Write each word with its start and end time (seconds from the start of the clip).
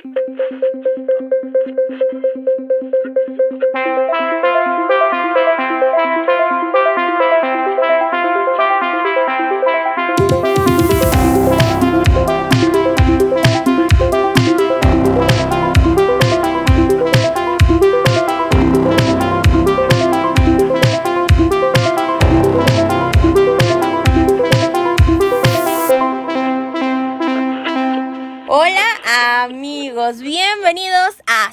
bienvenidos 0.00 0.40
a 6.28 6.71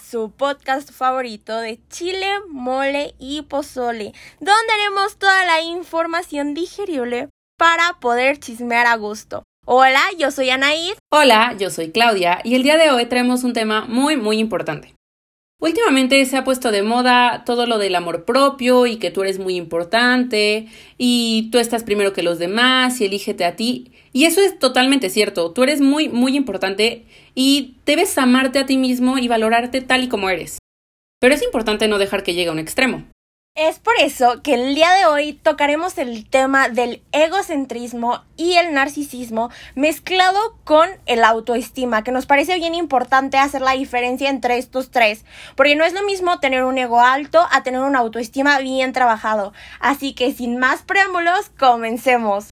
su 0.09 0.31
podcast 0.31 0.91
favorito 0.91 1.59
de 1.59 1.79
chile, 1.89 2.25
mole 2.49 3.13
y 3.19 3.43
pozole, 3.43 4.13
donde 4.39 4.73
haremos 4.73 5.17
toda 5.17 5.45
la 5.45 5.61
información 5.61 6.55
digerible 6.55 7.29
para 7.59 7.99
poder 7.99 8.39
chismear 8.39 8.87
a 8.87 8.95
gusto. 8.95 9.43
Hola, 9.67 10.01
yo 10.17 10.31
soy 10.31 10.49
Anaid. 10.49 10.95
Hola, 11.11 11.55
yo 11.59 11.69
soy 11.69 11.91
Claudia 11.91 12.39
y 12.43 12.55
el 12.55 12.63
día 12.63 12.77
de 12.77 12.89
hoy 12.89 13.05
traemos 13.05 13.43
un 13.43 13.53
tema 13.53 13.85
muy 13.85 14.17
muy 14.17 14.39
importante. 14.39 14.95
Últimamente 15.61 16.25
se 16.25 16.37
ha 16.37 16.45
puesto 16.45 16.71
de 16.71 16.83
moda 16.83 17.43
todo 17.45 17.65
lo 17.65 17.77
del 17.79 17.95
amor 17.95 18.23
propio 18.23 18.87
y 18.87 18.95
que 18.95 19.11
tú 19.11 19.23
eres 19.23 19.39
muy 19.39 19.57
importante 19.57 20.67
y 20.97 21.49
tú 21.51 21.57
estás 21.57 21.83
primero 21.83 22.13
que 22.13 22.23
los 22.23 22.39
demás 22.39 23.01
y 23.01 23.05
elígete 23.05 23.43
a 23.43 23.57
ti. 23.57 23.91
Y 24.13 24.23
eso 24.23 24.39
es 24.39 24.57
totalmente 24.57 25.09
cierto, 25.09 25.51
tú 25.51 25.63
eres 25.63 25.81
muy, 25.81 26.07
muy 26.07 26.37
importante 26.37 27.05
y 27.35 27.75
debes 27.85 28.17
amarte 28.17 28.59
a 28.59 28.65
ti 28.65 28.77
mismo 28.77 29.17
y 29.17 29.27
valorarte 29.27 29.81
tal 29.81 30.03
y 30.03 30.07
como 30.07 30.29
eres. 30.29 30.59
Pero 31.19 31.35
es 31.35 31.43
importante 31.43 31.89
no 31.89 31.97
dejar 31.97 32.23
que 32.23 32.33
llegue 32.33 32.49
a 32.49 32.53
un 32.53 32.59
extremo. 32.59 33.05
Es 33.61 33.77
por 33.77 33.93
eso 33.99 34.41
que 34.41 34.53
el 34.53 34.73
día 34.73 34.89
de 34.93 35.05
hoy 35.05 35.33
tocaremos 35.33 35.97
el 35.97 36.29
tema 36.29 36.69
del 36.69 37.03
egocentrismo 37.11 38.23
y 38.37 38.53
el 38.53 38.73
narcisismo 38.73 39.51
mezclado 39.75 40.39
con 40.63 40.87
el 41.07 41.25
autoestima, 41.25 42.01
que 42.05 42.13
nos 42.13 42.25
parece 42.25 42.55
bien 42.55 42.73
importante 42.73 43.37
hacer 43.37 43.61
la 43.61 43.73
diferencia 43.73 44.29
entre 44.29 44.57
estos 44.57 44.91
tres, 44.91 45.25
porque 45.57 45.75
no 45.75 45.83
es 45.83 45.91
lo 45.91 46.03
mismo 46.03 46.39
tener 46.39 46.63
un 46.63 46.77
ego 46.77 47.01
alto 47.01 47.45
a 47.51 47.61
tener 47.61 47.81
una 47.81 47.99
autoestima 47.99 48.59
bien 48.59 48.93
trabajado. 48.93 49.51
Así 49.81 50.13
que 50.13 50.31
sin 50.31 50.57
más 50.57 50.83
preámbulos, 50.83 51.51
comencemos. 51.59 52.51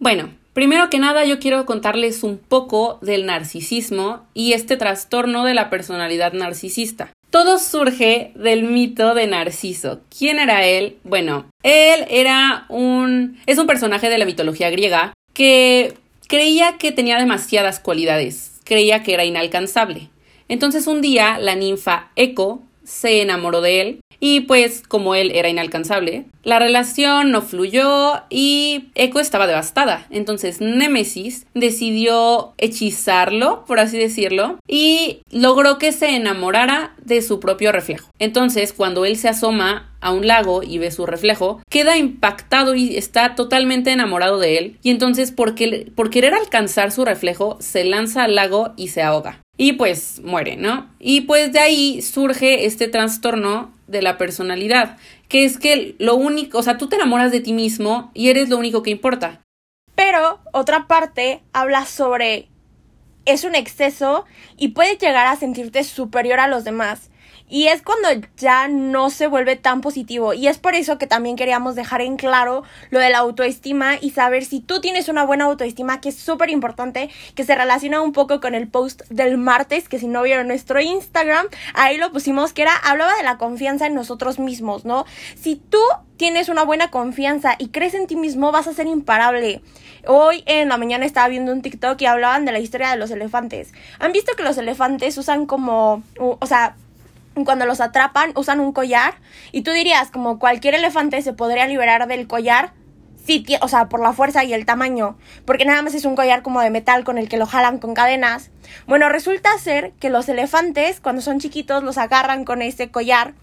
Bueno, 0.00 0.34
primero 0.54 0.90
que 0.90 0.98
nada 0.98 1.24
yo 1.24 1.38
quiero 1.38 1.64
contarles 1.66 2.24
un 2.24 2.38
poco 2.38 2.98
del 3.00 3.26
narcisismo 3.26 4.26
y 4.34 4.54
este 4.54 4.76
trastorno 4.76 5.44
de 5.44 5.54
la 5.54 5.70
personalidad 5.70 6.32
narcisista. 6.32 7.12
Todo 7.30 7.58
surge 7.58 8.32
del 8.34 8.62
mito 8.62 9.14
de 9.14 9.26
Narciso. 9.26 10.00
¿Quién 10.16 10.38
era 10.38 10.64
él? 10.64 10.96
Bueno, 11.04 11.46
él 11.62 12.06
era 12.08 12.66
un... 12.68 13.38
es 13.46 13.58
un 13.58 13.66
personaje 13.66 14.08
de 14.08 14.18
la 14.18 14.24
mitología 14.24 14.70
griega 14.70 15.12
que 15.32 15.94
creía 16.28 16.78
que 16.78 16.92
tenía 16.92 17.18
demasiadas 17.18 17.80
cualidades, 17.80 18.52
creía 18.64 19.02
que 19.02 19.14
era 19.14 19.24
inalcanzable. 19.24 20.08
Entonces 20.48 20.86
un 20.86 21.02
día 21.02 21.38
la 21.38 21.56
ninfa 21.56 22.10
Eco 22.16 22.62
se 22.86 23.20
enamoró 23.20 23.60
de 23.60 23.80
él 23.80 24.00
y 24.20 24.40
pues 24.40 24.82
como 24.86 25.14
él 25.14 25.32
era 25.34 25.48
inalcanzable, 25.48 26.24
la 26.42 26.58
relación 26.58 27.30
no 27.30 27.42
fluyó 27.42 28.22
y 28.30 28.88
Echo 28.94 29.20
estaba 29.20 29.46
devastada. 29.46 30.06
Entonces 30.10 30.60
Némesis 30.60 31.46
decidió 31.54 32.54
hechizarlo, 32.58 33.64
por 33.66 33.80
así 33.80 33.98
decirlo, 33.98 34.58
y 34.66 35.20
logró 35.30 35.78
que 35.78 35.92
se 35.92 36.16
enamorara 36.16 36.94
de 37.02 37.20
su 37.20 37.40
propio 37.40 37.72
reflejo. 37.72 38.10
Entonces 38.18 38.72
cuando 38.72 39.04
él 39.04 39.16
se 39.16 39.28
asoma 39.28 39.92
a 40.00 40.12
un 40.12 40.26
lago 40.26 40.62
y 40.62 40.78
ve 40.78 40.90
su 40.90 41.04
reflejo, 41.04 41.60
queda 41.68 41.96
impactado 41.96 42.74
y 42.74 42.96
está 42.96 43.34
totalmente 43.34 43.90
enamorado 43.90 44.38
de 44.38 44.58
él. 44.58 44.78
Y 44.82 44.90
entonces 44.90 45.32
por, 45.32 45.54
por 45.94 46.10
querer 46.10 46.34
alcanzar 46.34 46.92
su 46.92 47.04
reflejo, 47.04 47.56
se 47.60 47.84
lanza 47.84 48.24
al 48.24 48.36
lago 48.36 48.72
y 48.76 48.88
se 48.88 49.02
ahoga. 49.02 49.40
Y 49.56 49.74
pues 49.74 50.20
muere, 50.22 50.56
¿no? 50.56 50.90
Y 50.98 51.22
pues 51.22 51.52
de 51.52 51.60
ahí 51.60 52.02
surge 52.02 52.66
este 52.66 52.88
trastorno 52.88 53.72
de 53.86 54.02
la 54.02 54.18
personalidad, 54.18 54.98
que 55.28 55.44
es 55.44 55.58
que 55.58 55.94
lo 55.98 56.16
único, 56.16 56.58
o 56.58 56.62
sea, 56.62 56.76
tú 56.76 56.88
te 56.88 56.96
enamoras 56.96 57.32
de 57.32 57.40
ti 57.40 57.52
mismo 57.52 58.10
y 58.14 58.28
eres 58.28 58.48
lo 58.48 58.58
único 58.58 58.82
que 58.82 58.90
importa. 58.90 59.40
Pero 59.94 60.40
otra 60.52 60.86
parte 60.86 61.40
habla 61.52 61.86
sobre 61.86 62.48
es 63.24 63.44
un 63.44 63.54
exceso 63.54 64.24
y 64.56 64.68
puedes 64.68 64.98
llegar 64.98 65.26
a 65.26 65.36
sentirte 65.36 65.84
superior 65.84 66.38
a 66.38 66.48
los 66.48 66.64
demás. 66.64 67.10
Y 67.48 67.68
es 67.68 67.82
cuando 67.82 68.08
ya 68.36 68.66
no 68.68 69.10
se 69.10 69.28
vuelve 69.28 69.56
tan 69.56 69.80
positivo. 69.80 70.34
Y 70.34 70.48
es 70.48 70.58
por 70.58 70.74
eso 70.74 70.98
que 70.98 71.06
también 71.06 71.36
queríamos 71.36 71.76
dejar 71.76 72.00
en 72.00 72.16
claro 72.16 72.64
lo 72.90 72.98
de 72.98 73.10
la 73.10 73.18
autoestima 73.18 73.96
y 74.00 74.10
saber 74.10 74.44
si 74.44 74.60
tú 74.60 74.80
tienes 74.80 75.08
una 75.08 75.24
buena 75.24 75.44
autoestima, 75.44 76.00
que 76.00 76.08
es 76.08 76.16
súper 76.16 76.50
importante, 76.50 77.08
que 77.34 77.44
se 77.44 77.54
relaciona 77.54 78.00
un 78.00 78.12
poco 78.12 78.40
con 78.40 78.54
el 78.54 78.68
post 78.68 79.02
del 79.10 79.38
martes, 79.38 79.88
que 79.88 79.98
si 79.98 80.08
no 80.08 80.22
vieron 80.22 80.48
nuestro 80.48 80.80
Instagram, 80.80 81.46
ahí 81.74 81.98
lo 81.98 82.10
pusimos, 82.10 82.52
que 82.52 82.62
era, 82.62 82.74
hablaba 82.74 83.14
de 83.14 83.22
la 83.22 83.38
confianza 83.38 83.86
en 83.86 83.94
nosotros 83.94 84.38
mismos, 84.38 84.84
¿no? 84.84 85.06
Si 85.36 85.56
tú 85.56 85.80
tienes 86.16 86.48
una 86.48 86.64
buena 86.64 86.90
confianza 86.90 87.54
y 87.58 87.68
crees 87.68 87.94
en 87.94 88.06
ti 88.06 88.16
mismo, 88.16 88.50
vas 88.50 88.66
a 88.66 88.72
ser 88.72 88.86
imparable. 88.86 89.60
Hoy 90.08 90.42
en 90.46 90.68
la 90.68 90.78
mañana 90.78 91.04
estaba 91.04 91.28
viendo 91.28 91.52
un 91.52 91.62
TikTok 91.62 92.00
y 92.00 92.06
hablaban 92.06 92.44
de 92.44 92.52
la 92.52 92.58
historia 92.58 92.90
de 92.90 92.96
los 92.96 93.10
elefantes. 93.10 93.72
¿Han 93.98 94.12
visto 94.12 94.32
que 94.36 94.42
los 94.42 94.56
elefantes 94.58 95.18
usan 95.18 95.46
como, 95.46 96.02
o 96.18 96.46
sea, 96.46 96.76
cuando 97.44 97.66
los 97.66 97.80
atrapan 97.80 98.32
usan 98.34 98.60
un 98.60 98.72
collar 98.72 99.14
y 99.52 99.62
tú 99.62 99.72
dirías 99.72 100.10
como 100.10 100.38
cualquier 100.38 100.74
elefante 100.74 101.20
se 101.22 101.32
podría 101.32 101.66
liberar 101.66 102.06
del 102.08 102.26
collar 102.26 102.72
sí, 103.26 103.44
o 103.60 103.68
sea, 103.68 103.88
por 103.88 104.00
la 104.00 104.12
fuerza 104.12 104.44
y 104.44 104.54
el 104.54 104.64
tamaño, 104.64 105.18
porque 105.44 105.64
nada 105.64 105.82
más 105.82 105.94
es 105.94 106.04
un 106.04 106.14
collar 106.14 106.42
como 106.42 106.60
de 106.60 106.70
metal 106.70 107.04
con 107.04 107.18
el 107.18 107.28
que 107.28 107.36
lo 107.36 107.46
jalan 107.46 107.78
con 107.78 107.92
cadenas. 107.92 108.50
Bueno, 108.86 109.08
resulta 109.08 109.50
ser 109.58 109.92
que 109.98 110.10
los 110.10 110.28
elefantes 110.28 111.00
cuando 111.00 111.22
son 111.22 111.40
chiquitos 111.40 111.82
los 111.82 111.98
agarran 111.98 112.44
con 112.44 112.62
ese 112.62 112.90
collar 112.90 113.34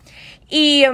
y 0.50 0.86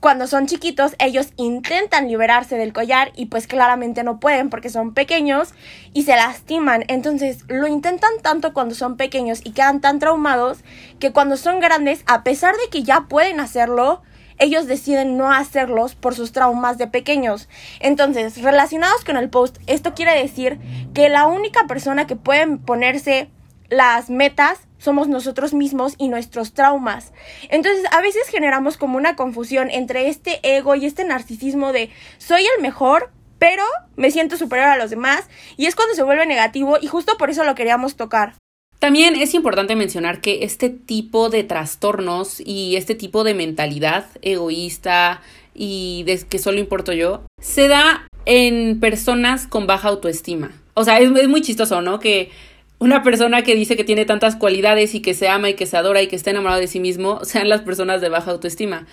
cuando 0.00 0.26
son 0.28 0.46
chiquitos 0.46 0.94
ellos 0.98 1.32
intentan 1.36 2.06
liberarse 2.08 2.56
del 2.56 2.72
collar 2.72 3.12
y 3.16 3.26
pues 3.26 3.46
claramente 3.46 4.04
no 4.04 4.20
pueden 4.20 4.48
porque 4.48 4.70
son 4.70 4.94
pequeños 4.94 5.54
y 5.92 6.04
se 6.04 6.14
lastiman. 6.14 6.84
Entonces 6.88 7.44
lo 7.48 7.66
intentan 7.66 8.12
tanto 8.22 8.52
cuando 8.52 8.74
son 8.74 8.96
pequeños 8.96 9.40
y 9.44 9.50
quedan 9.50 9.80
tan 9.80 9.98
traumados 9.98 10.58
que 11.00 11.12
cuando 11.12 11.36
son 11.36 11.60
grandes, 11.60 12.04
a 12.06 12.22
pesar 12.22 12.54
de 12.54 12.70
que 12.70 12.84
ya 12.84 13.06
pueden 13.08 13.40
hacerlo, 13.40 14.02
ellos 14.38 14.68
deciden 14.68 15.16
no 15.16 15.32
hacerlos 15.32 15.96
por 15.96 16.14
sus 16.14 16.30
traumas 16.30 16.78
de 16.78 16.86
pequeños. 16.86 17.48
Entonces, 17.80 18.40
relacionados 18.40 19.04
con 19.04 19.16
el 19.16 19.28
post, 19.30 19.58
esto 19.66 19.94
quiere 19.94 20.16
decir 20.16 20.60
que 20.94 21.08
la 21.08 21.26
única 21.26 21.66
persona 21.66 22.06
que 22.06 22.14
pueden 22.14 22.58
ponerse 22.58 23.30
las 23.68 24.10
metas 24.10 24.67
somos 24.78 25.08
nosotros 25.08 25.54
mismos 25.54 25.94
y 25.98 26.08
nuestros 26.08 26.52
traumas. 26.54 27.12
Entonces, 27.50 27.84
a 27.92 28.00
veces 28.00 28.28
generamos 28.28 28.76
como 28.76 28.96
una 28.96 29.16
confusión 29.16 29.70
entre 29.70 30.08
este 30.08 30.40
ego 30.42 30.74
y 30.74 30.86
este 30.86 31.04
narcisismo 31.04 31.72
de 31.72 31.90
soy 32.18 32.42
el 32.56 32.62
mejor, 32.62 33.10
pero 33.38 33.62
me 33.96 34.10
siento 34.10 34.36
superior 34.36 34.68
a 34.68 34.78
los 34.78 34.90
demás, 34.90 35.28
y 35.56 35.66
es 35.66 35.74
cuando 35.74 35.94
se 35.94 36.02
vuelve 36.02 36.26
negativo 36.26 36.78
y 36.80 36.86
justo 36.86 37.16
por 37.18 37.30
eso 37.30 37.44
lo 37.44 37.54
queríamos 37.54 37.96
tocar. 37.96 38.34
También 38.78 39.16
es 39.16 39.34
importante 39.34 39.74
mencionar 39.74 40.20
que 40.20 40.44
este 40.44 40.70
tipo 40.70 41.30
de 41.30 41.42
trastornos 41.42 42.40
y 42.40 42.76
este 42.76 42.94
tipo 42.94 43.24
de 43.24 43.34
mentalidad 43.34 44.06
egoísta 44.22 45.20
y 45.52 46.04
de 46.04 46.24
que 46.28 46.38
solo 46.38 46.60
importo 46.60 46.92
yo, 46.92 47.22
se 47.40 47.66
da 47.66 48.06
en 48.24 48.78
personas 48.78 49.48
con 49.48 49.66
baja 49.66 49.88
autoestima. 49.88 50.52
O 50.74 50.84
sea, 50.84 51.00
es, 51.00 51.10
muy 51.28 51.42
chistoso, 51.42 51.82
¿no? 51.82 51.98
Que 51.98 52.30
una 52.78 53.02
persona 53.02 53.42
que 53.42 53.54
dice 53.54 53.76
que 53.76 53.84
tiene 53.84 54.04
tantas 54.04 54.36
cualidades 54.36 54.94
y 54.94 55.00
que 55.00 55.14
se 55.14 55.28
ama 55.28 55.50
y 55.50 55.54
que 55.54 55.66
se 55.66 55.76
adora 55.76 56.02
y 56.02 56.06
que 56.06 56.16
está 56.16 56.30
enamorado 56.30 56.60
de 56.60 56.68
sí 56.68 56.80
mismo 56.80 57.20
sean 57.24 57.48
las 57.48 57.62
personas 57.62 58.00
de 58.00 58.08
baja 58.08 58.30
autoestima. 58.30 58.86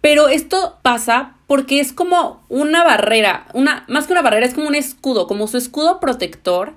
Pero 0.00 0.28
esto 0.28 0.78
pasa 0.82 1.36
porque 1.46 1.78
es 1.78 1.92
como 1.92 2.42
una 2.48 2.84
barrera, 2.84 3.46
una, 3.52 3.84
más 3.88 4.06
que 4.06 4.12
una 4.12 4.22
barrera, 4.22 4.46
es 4.46 4.54
como 4.54 4.68
un 4.68 4.74
escudo, 4.74 5.26
como 5.26 5.46
su 5.46 5.58
escudo 5.58 6.00
protector 6.00 6.74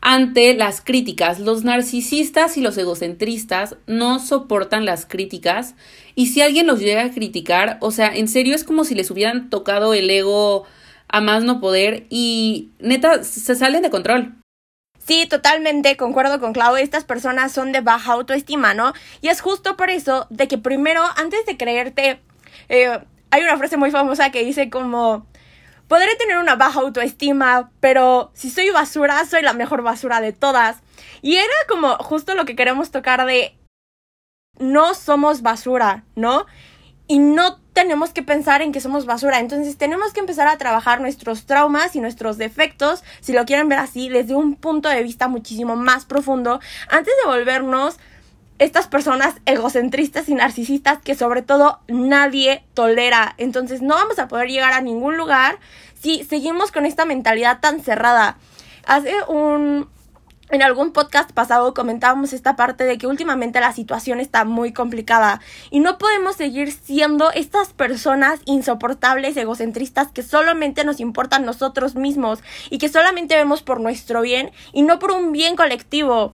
ante 0.00 0.54
las 0.54 0.80
críticas. 0.80 1.40
Los 1.40 1.64
narcisistas 1.64 2.56
y 2.56 2.60
los 2.60 2.78
egocentristas 2.78 3.76
no 3.86 4.20
soportan 4.20 4.84
las 4.84 5.04
críticas 5.04 5.74
y 6.14 6.26
si 6.26 6.42
alguien 6.42 6.66
los 6.66 6.80
llega 6.80 7.04
a 7.04 7.10
criticar, 7.10 7.78
o 7.80 7.90
sea, 7.90 8.14
en 8.14 8.28
serio 8.28 8.54
es 8.54 8.64
como 8.64 8.84
si 8.84 8.94
les 8.94 9.10
hubieran 9.10 9.50
tocado 9.50 9.92
el 9.92 10.08
ego 10.08 10.64
a 11.08 11.20
más 11.20 11.42
no 11.42 11.60
poder 11.60 12.06
y 12.08 12.68
neta 12.78 13.24
se 13.24 13.56
salen 13.56 13.82
de 13.82 13.90
control. 13.90 14.39
Sí, 15.04 15.26
totalmente, 15.26 15.96
concuerdo 15.96 16.38
con 16.40 16.52
Clau, 16.52 16.76
estas 16.76 17.04
personas 17.04 17.52
son 17.52 17.72
de 17.72 17.80
baja 17.80 18.12
autoestima, 18.12 18.74
¿no? 18.74 18.92
Y 19.22 19.28
es 19.28 19.40
justo 19.40 19.76
por 19.76 19.90
eso 19.90 20.26
de 20.30 20.46
que 20.46 20.58
primero, 20.58 21.02
antes 21.16 21.44
de 21.46 21.56
creerte, 21.56 22.20
eh, 22.68 23.00
hay 23.30 23.42
una 23.42 23.56
frase 23.56 23.76
muy 23.76 23.90
famosa 23.90 24.30
que 24.30 24.44
dice 24.44 24.70
como, 24.70 25.26
podré 25.88 26.14
tener 26.16 26.38
una 26.38 26.54
baja 26.54 26.80
autoestima, 26.80 27.70
pero 27.80 28.30
si 28.34 28.50
soy 28.50 28.70
basura, 28.70 29.24
soy 29.24 29.42
la 29.42 29.54
mejor 29.54 29.82
basura 29.82 30.20
de 30.20 30.32
todas. 30.32 30.78
Y 31.22 31.36
era 31.36 31.54
como 31.68 31.96
justo 31.96 32.34
lo 32.34 32.44
que 32.44 32.54
queremos 32.54 32.90
tocar 32.90 33.26
de 33.26 33.56
no 34.58 34.94
somos 34.94 35.42
basura, 35.42 36.04
¿no? 36.14 36.46
Y 37.10 37.18
no 37.18 37.58
tenemos 37.72 38.12
que 38.12 38.22
pensar 38.22 38.62
en 38.62 38.70
que 38.70 38.80
somos 38.80 39.04
basura. 39.04 39.40
Entonces 39.40 39.76
tenemos 39.76 40.12
que 40.12 40.20
empezar 40.20 40.46
a 40.46 40.58
trabajar 40.58 41.00
nuestros 41.00 41.44
traumas 41.44 41.96
y 41.96 42.00
nuestros 42.00 42.38
defectos, 42.38 43.02
si 43.20 43.32
lo 43.32 43.44
quieren 43.46 43.68
ver 43.68 43.80
así, 43.80 44.08
desde 44.08 44.36
un 44.36 44.54
punto 44.54 44.88
de 44.88 45.02
vista 45.02 45.26
muchísimo 45.26 45.74
más 45.74 46.04
profundo, 46.04 46.60
antes 46.88 47.12
de 47.20 47.28
volvernos 47.28 47.98
estas 48.60 48.86
personas 48.86 49.34
egocentristas 49.44 50.28
y 50.28 50.34
narcisistas 50.34 50.98
que 50.98 51.16
sobre 51.16 51.42
todo 51.42 51.80
nadie 51.88 52.62
tolera. 52.74 53.34
Entonces 53.38 53.82
no 53.82 53.96
vamos 53.96 54.20
a 54.20 54.28
poder 54.28 54.48
llegar 54.48 54.72
a 54.72 54.80
ningún 54.80 55.16
lugar 55.16 55.58
si 56.00 56.22
seguimos 56.22 56.70
con 56.70 56.86
esta 56.86 57.06
mentalidad 57.06 57.58
tan 57.58 57.80
cerrada. 57.80 58.38
Hace 58.86 59.14
un... 59.26 59.88
En 60.52 60.62
algún 60.62 60.92
podcast 60.92 61.30
pasado 61.30 61.74
comentábamos 61.74 62.32
esta 62.32 62.56
parte 62.56 62.82
de 62.82 62.98
que 62.98 63.06
últimamente 63.06 63.60
la 63.60 63.72
situación 63.72 64.18
está 64.18 64.44
muy 64.44 64.72
complicada 64.72 65.40
y 65.70 65.78
no 65.78 65.96
podemos 65.96 66.34
seguir 66.34 66.72
siendo 66.72 67.30
estas 67.30 67.72
personas 67.72 68.40
insoportables, 68.46 69.36
egocentristas 69.36 70.10
que 70.10 70.24
solamente 70.24 70.84
nos 70.84 70.98
importan 70.98 71.44
nosotros 71.44 71.94
mismos 71.94 72.40
y 72.68 72.78
que 72.78 72.88
solamente 72.88 73.36
vemos 73.36 73.62
por 73.62 73.80
nuestro 73.80 74.22
bien 74.22 74.50
y 74.72 74.82
no 74.82 74.98
por 74.98 75.12
un 75.12 75.30
bien 75.30 75.54
colectivo. 75.54 76.32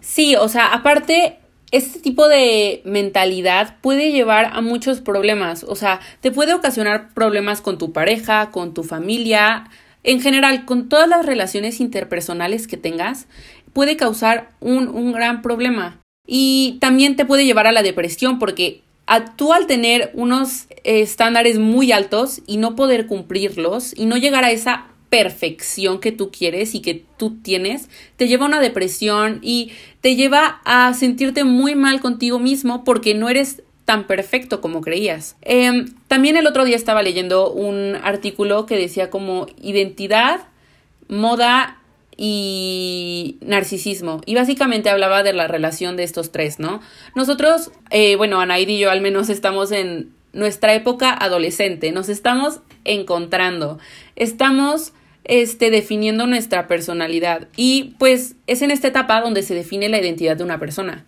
Sí, 0.00 0.34
o 0.34 0.48
sea, 0.48 0.66
aparte 0.74 1.38
este 1.70 2.00
tipo 2.00 2.26
de 2.26 2.82
mentalidad 2.84 3.76
puede 3.80 4.10
llevar 4.10 4.46
a 4.52 4.60
muchos 4.60 5.00
problemas, 5.00 5.62
o 5.62 5.76
sea, 5.76 6.00
te 6.20 6.32
puede 6.32 6.52
ocasionar 6.52 7.14
problemas 7.14 7.60
con 7.60 7.78
tu 7.78 7.92
pareja, 7.92 8.50
con 8.50 8.74
tu 8.74 8.82
familia, 8.82 9.70
en 10.04 10.20
general, 10.20 10.64
con 10.64 10.88
todas 10.88 11.08
las 11.08 11.26
relaciones 11.26 11.80
interpersonales 11.80 12.66
que 12.66 12.76
tengas, 12.76 13.26
puede 13.72 13.96
causar 13.96 14.50
un, 14.60 14.88
un 14.88 15.12
gran 15.12 15.42
problema. 15.42 16.00
Y 16.26 16.78
también 16.80 17.16
te 17.16 17.24
puede 17.24 17.44
llevar 17.44 17.66
a 17.66 17.72
la 17.72 17.82
depresión 17.82 18.38
porque 18.38 18.82
a, 19.06 19.36
tú 19.36 19.52
al 19.52 19.66
tener 19.66 20.10
unos 20.14 20.66
estándares 20.84 21.58
muy 21.58 21.92
altos 21.92 22.42
y 22.46 22.56
no 22.56 22.76
poder 22.76 23.06
cumplirlos 23.06 23.96
y 23.96 24.06
no 24.06 24.16
llegar 24.16 24.44
a 24.44 24.50
esa 24.50 24.86
perfección 25.10 26.00
que 26.00 26.12
tú 26.12 26.30
quieres 26.30 26.74
y 26.74 26.80
que 26.80 27.04
tú 27.18 27.36
tienes, 27.42 27.90
te 28.16 28.28
lleva 28.28 28.46
a 28.46 28.48
una 28.48 28.60
depresión 28.60 29.40
y 29.42 29.72
te 30.00 30.16
lleva 30.16 30.62
a 30.64 30.94
sentirte 30.94 31.44
muy 31.44 31.74
mal 31.74 32.00
contigo 32.00 32.38
mismo 32.38 32.82
porque 32.82 33.12
no 33.12 33.28
eres 33.28 33.62
tan 33.84 34.06
perfecto 34.06 34.60
como 34.60 34.80
creías. 34.80 35.36
Em, 35.42 35.94
también 36.08 36.36
el 36.36 36.46
otro 36.46 36.64
día 36.64 36.76
estaba 36.76 37.02
leyendo 37.02 37.50
un 37.50 37.96
artículo 38.02 38.66
que 38.66 38.76
decía 38.76 39.10
como 39.10 39.46
identidad, 39.60 40.40
moda 41.08 41.78
y 42.16 43.38
narcisismo. 43.40 44.20
Y 44.26 44.34
básicamente 44.34 44.90
hablaba 44.90 45.22
de 45.22 45.32
la 45.32 45.48
relación 45.48 45.96
de 45.96 46.04
estos 46.04 46.30
tres, 46.30 46.58
¿no? 46.58 46.80
Nosotros, 47.14 47.72
eh, 47.90 48.16
bueno, 48.16 48.40
Anaid 48.40 48.68
y 48.68 48.78
yo 48.78 48.90
al 48.90 49.00
menos 49.00 49.28
estamos 49.28 49.72
en 49.72 50.12
nuestra 50.32 50.74
época 50.74 51.12
adolescente, 51.12 51.92
nos 51.92 52.08
estamos 52.08 52.60
encontrando, 52.84 53.78
estamos 54.16 54.92
este, 55.24 55.70
definiendo 55.70 56.26
nuestra 56.26 56.68
personalidad. 56.68 57.48
Y 57.56 57.94
pues 57.98 58.36
es 58.46 58.62
en 58.62 58.70
esta 58.70 58.88
etapa 58.88 59.20
donde 59.20 59.42
se 59.42 59.54
define 59.54 59.88
la 59.88 60.00
identidad 60.00 60.36
de 60.36 60.44
una 60.44 60.58
persona. 60.58 61.04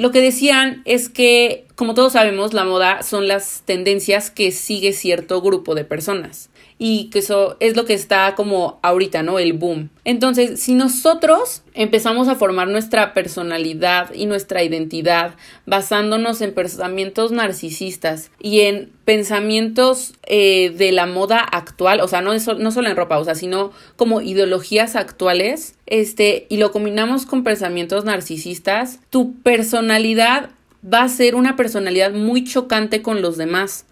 Lo 0.00 0.12
que 0.12 0.22
decían 0.22 0.80
es 0.86 1.10
que, 1.10 1.66
como 1.74 1.92
todos 1.92 2.14
sabemos, 2.14 2.54
la 2.54 2.64
moda 2.64 3.02
son 3.02 3.28
las 3.28 3.64
tendencias 3.66 4.30
que 4.30 4.50
sigue 4.50 4.94
cierto 4.94 5.42
grupo 5.42 5.74
de 5.74 5.84
personas 5.84 6.49
y 6.82 7.10
que 7.10 7.18
eso 7.18 7.58
es 7.60 7.76
lo 7.76 7.84
que 7.84 7.92
está 7.92 8.34
como 8.34 8.80
ahorita, 8.82 9.22
¿no? 9.22 9.38
El 9.38 9.52
boom. 9.52 9.90
Entonces, 10.06 10.60
si 10.60 10.72
nosotros 10.72 11.60
empezamos 11.74 12.26
a 12.26 12.36
formar 12.36 12.68
nuestra 12.68 13.12
personalidad 13.12 14.14
y 14.14 14.24
nuestra 14.24 14.64
identidad 14.64 15.34
basándonos 15.66 16.40
en 16.40 16.54
pensamientos 16.54 17.32
narcisistas 17.32 18.30
y 18.40 18.60
en 18.60 18.90
pensamientos 19.04 20.14
eh, 20.26 20.70
de 20.70 20.90
la 20.92 21.04
moda 21.04 21.40
actual, 21.40 22.00
o 22.00 22.08
sea, 22.08 22.22
no, 22.22 22.32
no 22.32 22.70
solo 22.70 22.88
en 22.88 22.96
ropa, 22.96 23.18
o 23.18 23.24
sea, 23.26 23.34
sino 23.34 23.72
como 23.96 24.22
ideologías 24.22 24.96
actuales, 24.96 25.74
este, 25.84 26.46
y 26.48 26.56
lo 26.56 26.72
combinamos 26.72 27.26
con 27.26 27.44
pensamientos 27.44 28.06
narcisistas, 28.06 29.00
tu 29.10 29.34
personalidad 29.42 30.48
va 30.82 31.02
a 31.02 31.08
ser 31.10 31.34
una 31.34 31.56
personalidad 31.56 32.12
muy 32.12 32.44
chocante 32.44 33.02
con 33.02 33.20
los 33.20 33.36
demás 33.36 33.84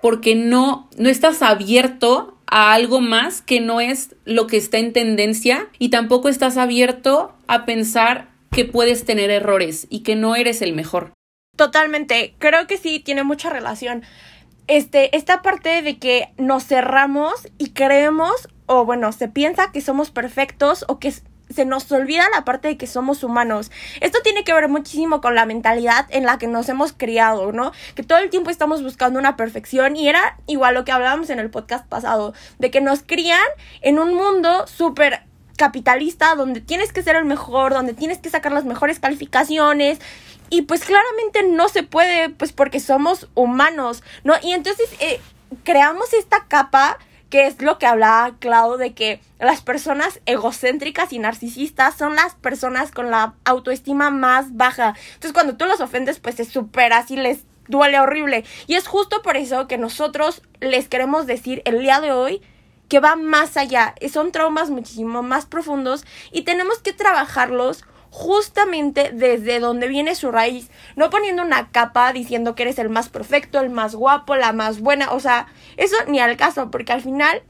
porque 0.00 0.34
no, 0.34 0.88
no 0.96 1.08
estás 1.08 1.42
abierto 1.42 2.36
a 2.46 2.72
algo 2.72 3.00
más 3.00 3.42
que 3.42 3.60
no 3.60 3.80
es 3.80 4.16
lo 4.24 4.46
que 4.46 4.56
está 4.56 4.78
en 4.78 4.92
tendencia 4.92 5.68
y 5.78 5.90
tampoco 5.90 6.28
estás 6.28 6.56
abierto 6.56 7.32
a 7.46 7.64
pensar 7.64 8.28
que 8.50 8.64
puedes 8.64 9.04
tener 9.04 9.30
errores 9.30 9.86
y 9.90 10.00
que 10.00 10.16
no 10.16 10.34
eres 10.34 10.60
el 10.62 10.74
mejor. 10.74 11.12
Totalmente, 11.56 12.34
creo 12.38 12.66
que 12.66 12.76
sí 12.76 13.00
tiene 13.00 13.22
mucha 13.22 13.50
relación. 13.50 14.02
Este, 14.66 15.16
esta 15.16 15.42
parte 15.42 15.82
de 15.82 15.98
que 15.98 16.28
nos 16.36 16.64
cerramos 16.64 17.48
y 17.58 17.70
creemos, 17.70 18.48
o 18.66 18.84
bueno, 18.84 19.12
se 19.12 19.28
piensa 19.28 19.72
que 19.72 19.80
somos 19.80 20.10
perfectos 20.10 20.84
o 20.88 20.98
que 20.98 21.12
se 21.50 21.64
nos 21.64 21.90
olvida 21.92 22.24
la 22.34 22.44
parte 22.44 22.68
de 22.68 22.76
que 22.76 22.86
somos 22.86 23.22
humanos. 23.24 23.70
Esto 24.00 24.20
tiene 24.22 24.44
que 24.44 24.54
ver 24.54 24.68
muchísimo 24.68 25.20
con 25.20 25.34
la 25.34 25.46
mentalidad 25.46 26.06
en 26.10 26.24
la 26.24 26.38
que 26.38 26.46
nos 26.46 26.68
hemos 26.68 26.92
criado, 26.92 27.52
¿no? 27.52 27.72
Que 27.94 28.02
todo 28.02 28.18
el 28.18 28.30
tiempo 28.30 28.50
estamos 28.50 28.82
buscando 28.82 29.18
una 29.18 29.36
perfección 29.36 29.96
y 29.96 30.08
era 30.08 30.38
igual 30.46 30.74
lo 30.74 30.84
que 30.84 30.92
hablábamos 30.92 31.30
en 31.30 31.38
el 31.38 31.50
podcast 31.50 31.86
pasado, 31.86 32.34
de 32.58 32.70
que 32.70 32.80
nos 32.80 33.02
crían 33.02 33.40
en 33.82 33.98
un 33.98 34.14
mundo 34.14 34.66
súper 34.66 35.22
capitalista 35.56 36.34
donde 36.36 36.62
tienes 36.62 36.92
que 36.92 37.02
ser 37.02 37.16
el 37.16 37.26
mejor, 37.26 37.74
donde 37.74 37.92
tienes 37.92 38.18
que 38.18 38.30
sacar 38.30 38.52
las 38.52 38.64
mejores 38.64 38.98
calificaciones 38.98 39.98
y 40.48 40.62
pues 40.62 40.84
claramente 40.84 41.42
no 41.42 41.68
se 41.68 41.82
puede 41.82 42.30
pues 42.30 42.52
porque 42.52 42.80
somos 42.80 43.28
humanos, 43.34 44.02
¿no? 44.24 44.34
Y 44.42 44.52
entonces 44.52 44.88
eh, 45.00 45.20
creamos 45.64 46.14
esta 46.14 46.46
capa 46.48 46.98
que 47.30 47.46
es 47.46 47.62
lo 47.62 47.78
que 47.78 47.86
hablaba 47.86 48.36
Clau 48.38 48.76
de 48.76 48.92
que 48.92 49.20
las 49.38 49.62
personas 49.62 50.20
egocéntricas 50.26 51.12
y 51.12 51.18
narcisistas 51.18 51.94
son 51.96 52.16
las 52.16 52.34
personas 52.34 52.90
con 52.90 53.10
la 53.10 53.34
autoestima 53.44 54.10
más 54.10 54.56
baja. 54.56 54.94
Entonces 55.14 55.32
cuando 55.32 55.56
tú 55.56 55.64
los 55.64 55.80
ofendes 55.80 56.18
pues 56.18 56.34
se 56.34 56.44
superas 56.44 57.10
y 57.10 57.16
les 57.16 57.44
duele 57.68 58.00
horrible. 58.00 58.44
Y 58.66 58.74
es 58.74 58.88
justo 58.88 59.22
por 59.22 59.36
eso 59.36 59.68
que 59.68 59.78
nosotros 59.78 60.42
les 60.60 60.88
queremos 60.88 61.26
decir 61.26 61.62
el 61.64 61.80
día 61.80 62.00
de 62.00 62.12
hoy 62.12 62.42
que 62.88 63.00
va 63.00 63.14
más 63.14 63.56
allá. 63.56 63.94
Son 64.12 64.32
traumas 64.32 64.68
muchísimo 64.68 65.22
más 65.22 65.46
profundos 65.46 66.04
y 66.32 66.42
tenemos 66.42 66.78
que 66.78 66.92
trabajarlos 66.92 67.84
justamente 68.10 69.10
desde 69.12 69.60
donde 69.60 69.88
viene 69.88 70.14
su 70.14 70.30
raíz, 70.30 70.70
no 70.96 71.10
poniendo 71.10 71.42
una 71.42 71.70
capa 71.70 72.12
diciendo 72.12 72.54
que 72.54 72.64
eres 72.64 72.78
el 72.78 72.90
más 72.90 73.08
perfecto, 73.08 73.60
el 73.60 73.70
más 73.70 73.94
guapo, 73.94 74.36
la 74.36 74.52
más 74.52 74.80
buena, 74.80 75.12
o 75.12 75.20
sea, 75.20 75.46
eso 75.76 75.96
ni 76.08 76.20
al 76.20 76.36
caso, 76.36 76.70
porque 76.70 76.92
al 76.92 77.02
final 77.02 77.42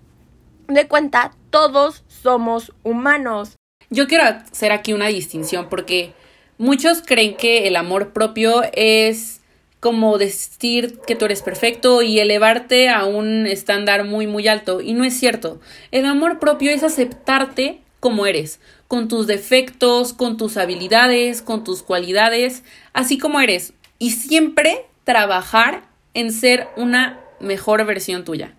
de 0.69 0.87
cuenta 0.87 1.33
todos 1.51 2.05
somos 2.09 2.73
humanos. 2.83 3.57
Yo 3.89 4.07
quiero 4.07 4.25
hacer 4.25 4.71
aquí 4.71 4.93
una 4.93 5.09
distinción 5.09 5.69
porque 5.69 6.13
muchos 6.59 7.03
creen 7.05 7.37
que 7.37 7.67
el 7.67 7.75
amor 7.75 8.13
propio 8.13 8.63
es 8.73 9.41
como 9.81 10.19
decir 10.19 11.01
que 11.07 11.17
tú 11.17 11.25
eres 11.25 11.43
perfecto 11.43 12.03
y 12.03 12.21
elevarte 12.21 12.91
a 12.91 13.07
un 13.07 13.47
estándar 13.47 14.05
muy 14.05 14.27
muy 14.27 14.47
alto 14.47 14.81
y 14.81 14.93
no 14.93 15.05
es 15.05 15.19
cierto. 15.19 15.59
El 15.91 16.05
amor 16.05 16.39
propio 16.39 16.71
es 16.71 16.83
aceptarte 16.83 17.81
como 18.01 18.27
eres, 18.27 18.61
con 18.89 19.09
tus 19.09 19.27
defectos, 19.27 20.13
con 20.13 20.37
tus 20.37 20.57
habilidades, 20.57 21.43
con 21.43 21.63
tus 21.63 21.83
cualidades, 21.83 22.65
así 22.93 23.19
como 23.19 23.41
eres. 23.41 23.75
Y 23.99 24.13
siempre 24.13 24.87
trabajar 25.05 25.85
en 26.15 26.33
ser 26.33 26.69
una 26.77 27.21
mejor 27.39 27.85
versión 27.85 28.25
tuya. 28.25 28.55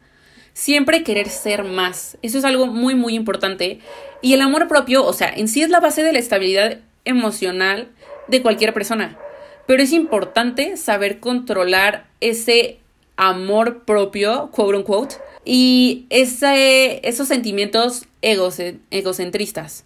Siempre 0.54 1.04
querer 1.04 1.30
ser 1.30 1.64
más. 1.64 2.18
Eso 2.22 2.38
es 2.38 2.46
algo 2.46 2.68
muy, 2.68 2.94
muy 2.94 3.16
importante. 3.16 3.80
Y 4.22 4.34
el 4.34 4.42
amor 4.42 4.68
propio, 4.68 5.06
o 5.06 5.14
sea, 5.14 5.30
en 5.30 5.48
sí 5.48 5.62
es 5.62 5.70
la 5.70 5.80
base 5.80 6.04
de 6.04 6.14
la 6.14 6.20
estabilidad 6.20 6.80
emocional 7.04 7.90
de 8.28 8.42
cualquier 8.42 8.74
persona. 8.74 9.18
Pero 9.66 9.82
es 9.82 9.92
importante 9.92 10.78
saber 10.78 11.20
controlar 11.20 12.08
ese 12.20 12.80
amor 13.16 13.84
propio, 13.86 14.50
quote 14.52 14.78
unquote, 14.78 15.16
y 15.46 16.06
ese, 16.10 17.08
esos 17.08 17.28
sentimientos 17.28 18.08
egocentristas. 18.22 19.86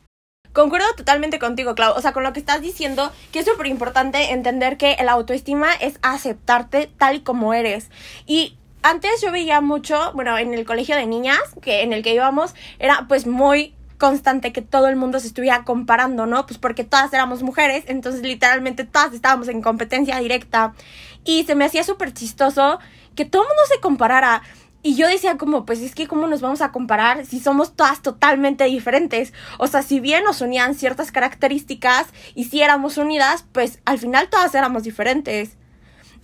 Concuerdo 0.54 0.88
totalmente 0.96 1.38
contigo, 1.38 1.76
Clau. 1.76 1.96
O 1.98 2.02
sea, 2.02 2.14
con 2.14 2.24
lo 2.24 2.32
que 2.32 2.40
estás 2.40 2.62
diciendo, 2.62 3.12
que 3.34 3.40
es 3.40 3.46
súper 3.46 3.68
importante 3.68 4.32
entender 4.32 4.78
que 4.78 4.96
la 5.04 5.12
autoestima 5.12 5.74
es 5.74 6.00
aceptarte 6.02 6.90
tal 6.98 7.16
y 7.18 7.20
como 7.20 7.54
eres. 7.54 7.90
Y 8.26 8.58
antes 8.82 9.20
yo 9.22 9.32
veía 9.32 9.60
mucho, 9.60 10.12
bueno, 10.14 10.38
en 10.38 10.54
el 10.54 10.64
colegio 10.64 10.96
de 10.96 11.08
niñas, 11.08 11.42
que 11.62 11.82
en 11.82 11.92
el 11.92 12.04
que 12.04 12.14
íbamos, 12.14 12.56
era 12.80 13.06
pues 13.10 13.28
muy 13.28 13.74
constante 13.98 14.54
que 14.54 14.62
todo 14.62 14.88
el 14.88 14.96
mundo 14.96 15.20
se 15.20 15.28
estuviera 15.28 15.64
comparando, 15.64 16.26
¿no? 16.26 16.46
Pues 16.46 16.58
porque 16.58 16.84
todas 16.84 17.12
éramos 17.14 17.44
mujeres, 17.44 17.84
entonces 17.88 18.22
literalmente 18.22 18.86
todas 18.86 19.14
estábamos 19.14 19.48
en 19.48 19.62
competencia 19.62 20.20
directa. 20.20 20.74
Y 21.24 21.44
se 21.46 21.56
me 21.56 21.66
hacía 21.66 21.84
súper 21.84 22.14
chistoso 22.14 22.80
que 23.16 23.26
todo 23.26 23.42
el 23.42 23.48
mundo 23.50 23.64
se 23.74 23.80
comparara. 23.82 24.42
Y 24.86 24.96
yo 24.96 25.08
decía 25.08 25.36
como, 25.36 25.66
pues 25.66 25.80
es 25.80 25.96
que 25.96 26.06
cómo 26.06 26.28
nos 26.28 26.42
vamos 26.42 26.62
a 26.62 26.72
comparar 26.72 27.26
si 27.26 27.40
somos 27.40 27.76
todas 27.76 28.04
totalmente 28.04 28.66
diferentes. 28.66 29.34
O 29.58 29.66
sea, 29.66 29.82
si 29.82 30.00
bien 30.00 30.24
nos 30.24 30.42
unían 30.42 30.76
ciertas 30.76 31.12
características 31.12 32.06
y 32.36 32.44
si 32.44 32.62
éramos 32.62 33.00
unidas, 33.00 33.46
pues 33.52 33.80
al 33.86 33.98
final 33.98 34.30
todas 34.30 34.54
éramos 34.54 34.84
diferentes. 34.84 35.58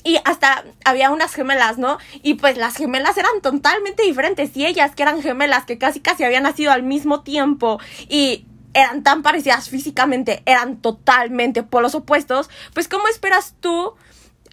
Y 0.03 0.19
hasta 0.25 0.63
había 0.85 1.09
unas 1.09 1.33
gemelas, 1.33 1.79
¿no? 1.79 1.97
Y 2.21 2.35
pues 2.35 2.55
las 2.55 2.75
gemelas 2.75 3.17
eran 3.17 3.41
totalmente 3.41 4.03
diferentes. 4.03 4.55
Y 4.55 4.67
ellas 4.67 4.93
que 4.93 5.01
eran 5.01 5.23
gemelas, 5.23 5.65
que 5.65 5.79
casi 5.79 5.99
casi 5.99 6.23
habían 6.23 6.43
nacido 6.43 6.71
al 6.71 6.83
mismo 6.83 7.21
tiempo 7.21 7.79
y 8.09 8.45
eran 8.75 9.01
tan 9.01 9.23
parecidas 9.23 9.69
físicamente, 9.69 10.43
eran 10.45 10.77
totalmente 10.77 11.63
polos 11.63 11.95
opuestos, 11.95 12.47
pues 12.75 12.87
¿cómo 12.87 13.07
esperas 13.07 13.55
tú 13.59 13.95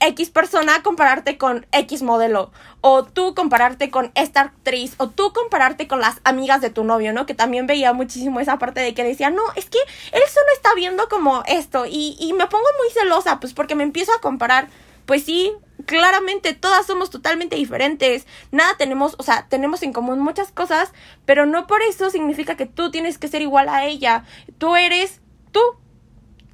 X 0.01 0.31
persona 0.31 0.83
compararte 0.83 1.39
con 1.39 1.67
X 1.73 2.03
modelo, 2.03 2.53
o 2.81 3.05
tú 3.05 3.35
compararte 3.35 3.91
con 3.91 4.13
esta 4.15 4.41
actriz, 4.43 4.95
o 4.99 5.09
tú 5.09 5.33
compararte 5.33 5.89
con 5.89 6.01
las 6.01 6.21
amigas 6.25 6.61
de 6.61 6.71
tu 6.71 6.85
novio, 6.85 7.13
¿no? 7.13 7.27
Que 7.27 7.35
también 7.35 7.67
veía 7.67 7.93
muchísimo 7.93 8.41
esa 8.41 8.59
parte 8.59 8.81
de 8.81 8.95
que 8.95 9.05
decía, 9.05 9.31
no, 9.31 9.43
es 9.57 9.69
que 9.69 9.79
él 10.13 10.23
solo 10.29 10.47
está 10.55 10.75
viendo 10.75 11.09
como 11.09 11.43
esto, 11.47 11.87
y, 11.87 12.17
y 12.19 12.33
me 12.33 12.47
pongo 12.47 12.67
muy 12.79 12.91
celosa, 12.93 13.41
pues 13.41 13.55
porque 13.55 13.75
me 13.75 13.85
empiezo 13.85 14.13
a 14.13 14.21
comparar. 14.21 14.69
Pues 15.07 15.25
sí, 15.25 15.55
claramente 15.87 16.53
todas 16.53 16.87
somos 16.87 17.09
totalmente 17.09 17.57
diferentes. 17.57 18.27
Nada 18.51 18.77
tenemos, 18.77 19.17
o 19.19 19.23
sea, 19.23 19.47
tenemos 19.49 19.83
en 19.83 19.95
común 19.95 20.21
muchas 20.21 20.53
cosas, 20.53 20.93
pero 21.25 21.47
no 21.47 21.67
por 21.67 21.81
eso 21.81 22.11
significa 22.11 22.59
que 22.59 22.67
tú 22.67 22.91
tienes 22.91 23.17
que 23.17 23.29
ser 23.29 23.41
igual 23.41 23.71
a 23.71 23.87
ella. 23.87 24.25
Tú 24.59 24.77
eres 24.77 25.23
tú, 25.51 25.61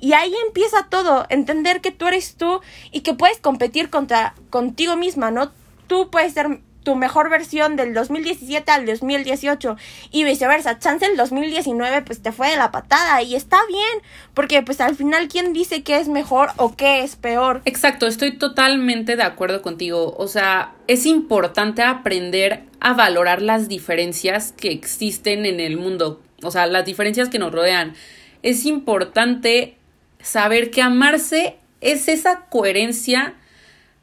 y 0.05 0.13
ahí 0.13 0.35
empieza 0.47 0.89
todo, 0.91 1.25
entender 1.31 1.81
que 1.81 1.91
tú 1.91 2.07
eres 2.07 2.35
tú 2.37 2.61
y 2.93 3.01
que 3.01 3.15
puedes 3.15 3.39
competir 3.39 3.89
contra 3.89 4.35
contigo 4.51 4.97
misma, 4.97 5.31
¿no? 5.31 5.51
Tú 5.87 6.11
puedes 6.11 6.35
ser 6.35 6.61
tu 6.83 6.95
mejor 6.95 7.31
versión 7.31 7.75
del 7.75 7.95
2017 7.95 8.71
al 8.71 8.85
2018 8.85 9.79
y 10.11 10.25
viceversa. 10.25 10.79
Chance 10.79 11.07
el 11.07 11.17
2019 11.17 12.03
pues 12.03 12.21
te 12.21 12.33
fue 12.33 12.51
de 12.51 12.59
la 12.59 12.71
patada 12.71 13.23
y 13.23 13.35
está 13.35 13.57
bien, 13.67 14.03
porque 14.35 14.61
pues 14.61 14.83
al 14.83 14.95
final 14.95 15.29
quién 15.29 15.55
dice 15.55 15.83
qué 15.83 15.97
es 15.97 16.09
mejor 16.09 16.51
o 16.59 16.77
qué 16.77 17.03
es 17.03 17.17
peor. 17.17 17.63
Exacto, 17.65 18.07
estoy 18.07 18.37
totalmente 18.37 19.17
de 19.17 19.23
acuerdo 19.23 19.63
contigo. 19.63 20.15
O 20.19 20.29
sea, 20.29 20.75
es 20.87 21.07
importante 21.07 21.83
aprender 21.83 22.65
a 22.79 22.93
valorar 22.93 23.41
las 23.41 23.69
diferencias 23.69 24.53
que 24.53 24.71
existen 24.71 25.47
en 25.47 25.61
el 25.61 25.79
mundo, 25.79 26.21
o 26.43 26.51
sea, 26.51 26.67
las 26.67 26.85
diferencias 26.85 27.31
que 27.31 27.39
nos 27.39 27.53
rodean. 27.53 27.95
Es 28.43 28.67
importante 28.67 29.79
saber 30.25 30.71
que 30.71 30.83
amarse 30.83 31.57
es 31.81 32.09
esa 32.09 32.47
coherencia 32.47 33.35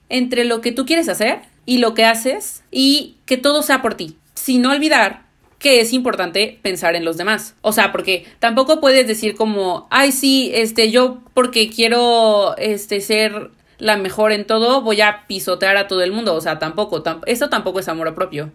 entre 0.08 0.46
lo 0.46 0.62
que 0.62 0.72
tú 0.72 0.86
quieres 0.86 1.10
hacer 1.10 1.40
y 1.66 1.80
lo 1.80 1.94
que 1.94 2.06
haces 2.06 2.64
y 2.72 3.16
que 3.26 3.38
todo 3.38 3.64
sea 3.64 3.82
por 3.82 3.96
ti, 3.96 4.18
sin 4.36 4.66
olvidar 4.66 5.24
que 5.62 5.80
es 5.80 5.94
importante 5.94 6.60
pensar 6.62 6.96
en 6.96 7.06
los 7.06 7.18
demás. 7.18 7.56
O 7.62 7.72
sea, 7.72 7.92
porque 7.92 8.26
tampoco 8.40 8.82
puedes 8.82 9.08
decir 9.08 9.36
como, 9.36 9.88
ay, 9.92 10.12
sí, 10.12 10.52
este, 10.54 10.90
yo 10.90 11.20
porque 11.34 11.70
quiero, 11.70 12.58
este, 12.58 13.00
ser 13.00 13.52
la 13.78 13.98
mejor 13.98 14.32
en 14.32 14.46
todo, 14.46 14.82
voy 14.82 15.02
a 15.02 15.26
pisotear 15.28 15.78
a 15.78 15.88
todo 15.88 16.02
el 16.02 16.12
mundo. 16.12 16.34
O 16.34 16.42
sea, 16.42 16.58
tampoco, 16.58 17.04
eso 17.28 17.50
tampoco 17.50 17.80
es 17.80 17.88
amor 17.88 18.14
propio. 18.16 18.52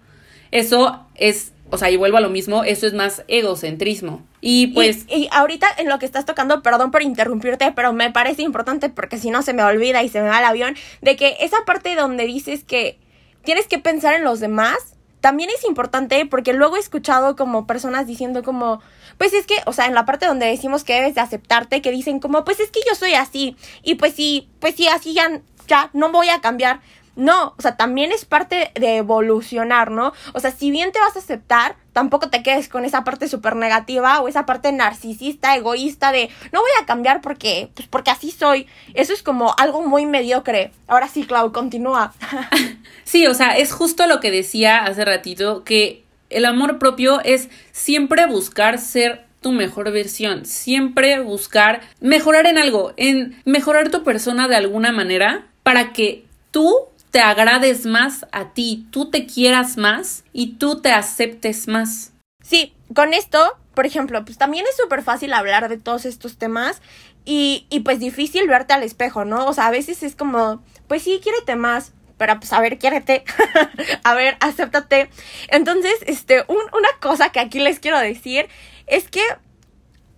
Eso 0.50 1.06
es 1.14 1.52
o 1.70 1.78
sea, 1.78 1.90
y 1.90 1.96
vuelvo 1.96 2.18
a 2.18 2.20
lo 2.20 2.30
mismo, 2.30 2.64
eso 2.64 2.86
es 2.86 2.94
más 2.94 3.24
egocentrismo. 3.28 4.24
Y 4.40 4.68
pues... 4.68 5.04
Y, 5.08 5.28
ahorita 5.32 5.66
en 5.78 5.88
lo 5.88 5.98
que 5.98 6.06
estás 6.06 6.24
tocando, 6.24 6.62
perdón 6.62 6.90
por 6.90 7.02
interrumpirte, 7.02 7.72
pero 7.72 7.92
me 7.92 8.10
parece 8.12 8.42
importante 8.42 8.88
porque 8.88 9.18
si 9.18 9.30
no 9.30 9.42
se 9.42 9.52
me 9.52 9.64
olvida 9.64 10.02
y 10.02 10.08
se 10.08 10.22
me 10.22 10.28
va 10.28 10.38
el 10.38 10.44
avión, 10.44 10.76
de 11.02 11.16
que 11.16 11.36
esa 11.40 11.58
parte 11.66 11.94
donde 11.94 12.26
dices 12.26 12.64
que 12.64 12.98
tienes 13.44 13.66
que 13.66 13.78
pensar 13.78 14.14
en 14.14 14.24
los 14.24 14.40
demás, 14.40 14.76
también 15.20 15.50
es 15.50 15.64
importante 15.64 16.24
porque 16.26 16.52
luego 16.52 16.76
he 16.76 16.80
escuchado 16.80 17.34
como 17.34 17.66
personas 17.66 18.06
diciendo 18.06 18.44
como, 18.44 18.80
pues 19.18 19.32
es 19.32 19.46
que, 19.46 19.56
o 19.66 19.72
sea, 19.72 19.86
en 19.86 19.94
la 19.94 20.04
parte 20.04 20.26
donde 20.26 20.46
decimos 20.46 20.84
que 20.84 20.94
debes 20.94 21.16
de 21.16 21.20
aceptarte, 21.20 21.82
que 21.82 21.90
dicen 21.90 22.20
como, 22.20 22.44
pues 22.44 22.60
es 22.60 22.70
que 22.70 22.80
yo 22.88 22.94
soy 22.94 23.14
así, 23.14 23.56
y 23.82 23.96
pues 23.96 24.14
sí, 24.14 24.48
pues 24.60 24.76
sí, 24.76 24.86
así 24.86 25.14
ya, 25.14 25.40
ya 25.66 25.90
no 25.94 26.12
voy 26.12 26.28
a 26.28 26.40
cambiar. 26.40 26.80
No, 27.16 27.54
o 27.56 27.62
sea, 27.62 27.76
también 27.76 28.12
es 28.12 28.26
parte 28.26 28.70
de 28.74 28.98
evolucionar, 28.98 29.90
¿no? 29.90 30.12
O 30.34 30.40
sea, 30.40 30.50
si 30.50 30.70
bien 30.70 30.92
te 30.92 31.00
vas 31.00 31.16
a 31.16 31.18
aceptar, 31.18 31.76
tampoco 31.92 32.28
te 32.28 32.42
quedes 32.42 32.68
con 32.68 32.84
esa 32.84 33.04
parte 33.04 33.26
súper 33.26 33.56
negativa 33.56 34.20
o 34.20 34.28
esa 34.28 34.44
parte 34.44 34.70
narcisista, 34.70 35.56
egoísta 35.56 36.12
de 36.12 36.28
no 36.52 36.60
voy 36.60 36.70
a 36.80 36.84
cambiar 36.84 37.22
porque, 37.22 37.70
pues 37.74 37.88
porque 37.88 38.10
así 38.10 38.30
soy. 38.30 38.66
Eso 38.92 39.14
es 39.14 39.22
como 39.22 39.54
algo 39.58 39.80
muy 39.80 40.04
mediocre. 40.04 40.72
Ahora 40.86 41.08
sí, 41.08 41.24
Clau, 41.24 41.52
continúa. 41.52 42.12
sí, 43.04 43.26
o 43.26 43.32
sea, 43.32 43.56
es 43.56 43.72
justo 43.72 44.06
lo 44.06 44.20
que 44.20 44.30
decía 44.30 44.84
hace 44.84 45.04
ratito, 45.06 45.64
que 45.64 46.04
el 46.28 46.44
amor 46.44 46.78
propio 46.78 47.20
es 47.24 47.48
siempre 47.72 48.26
buscar 48.26 48.78
ser 48.78 49.24
tu 49.40 49.52
mejor 49.52 49.90
versión, 49.92 50.44
siempre 50.44 51.20
buscar 51.20 51.80
mejorar 52.00 52.46
en 52.46 52.58
algo, 52.58 52.92
en 52.96 53.40
mejorar 53.44 53.90
tu 53.90 54.02
persona 54.02 54.48
de 54.48 54.56
alguna 54.56 54.92
manera 54.92 55.46
para 55.62 55.92
que 55.92 56.24
tú 56.50 56.88
te 57.16 57.22
agrades 57.22 57.86
más 57.86 58.26
a 58.30 58.50
ti, 58.52 58.86
tú 58.90 59.08
te 59.08 59.24
quieras 59.24 59.78
más 59.78 60.22
y 60.34 60.56
tú 60.58 60.82
te 60.82 60.92
aceptes 60.92 61.66
más. 61.66 62.12
Sí, 62.42 62.74
con 62.94 63.14
esto, 63.14 63.56
por 63.72 63.86
ejemplo, 63.86 64.22
pues 64.26 64.36
también 64.36 64.66
es 64.68 64.76
súper 64.76 65.02
fácil 65.02 65.32
hablar 65.32 65.70
de 65.70 65.78
todos 65.78 66.04
estos 66.04 66.36
temas 66.36 66.82
y, 67.24 67.66
y 67.70 67.80
pues 67.80 68.00
difícil 68.00 68.46
verte 68.46 68.74
al 68.74 68.82
espejo, 68.82 69.24
¿no? 69.24 69.46
O 69.46 69.54
sea, 69.54 69.68
a 69.68 69.70
veces 69.70 70.02
es 70.02 70.14
como, 70.14 70.62
pues 70.88 71.04
sí, 71.04 71.18
quiérete 71.22 71.56
más, 71.56 71.94
pero 72.18 72.38
pues 72.38 72.52
a 72.52 72.60
ver, 72.60 72.76
quiérete, 72.76 73.24
a 74.04 74.14
ver, 74.14 74.36
acéptate. 74.40 75.08
Entonces, 75.48 75.94
este, 76.02 76.44
una 76.48 76.90
cosa 77.00 77.30
que 77.32 77.40
aquí 77.40 77.60
les 77.60 77.80
quiero 77.80 77.98
decir 77.98 78.46
es 78.86 79.08
que 79.08 79.22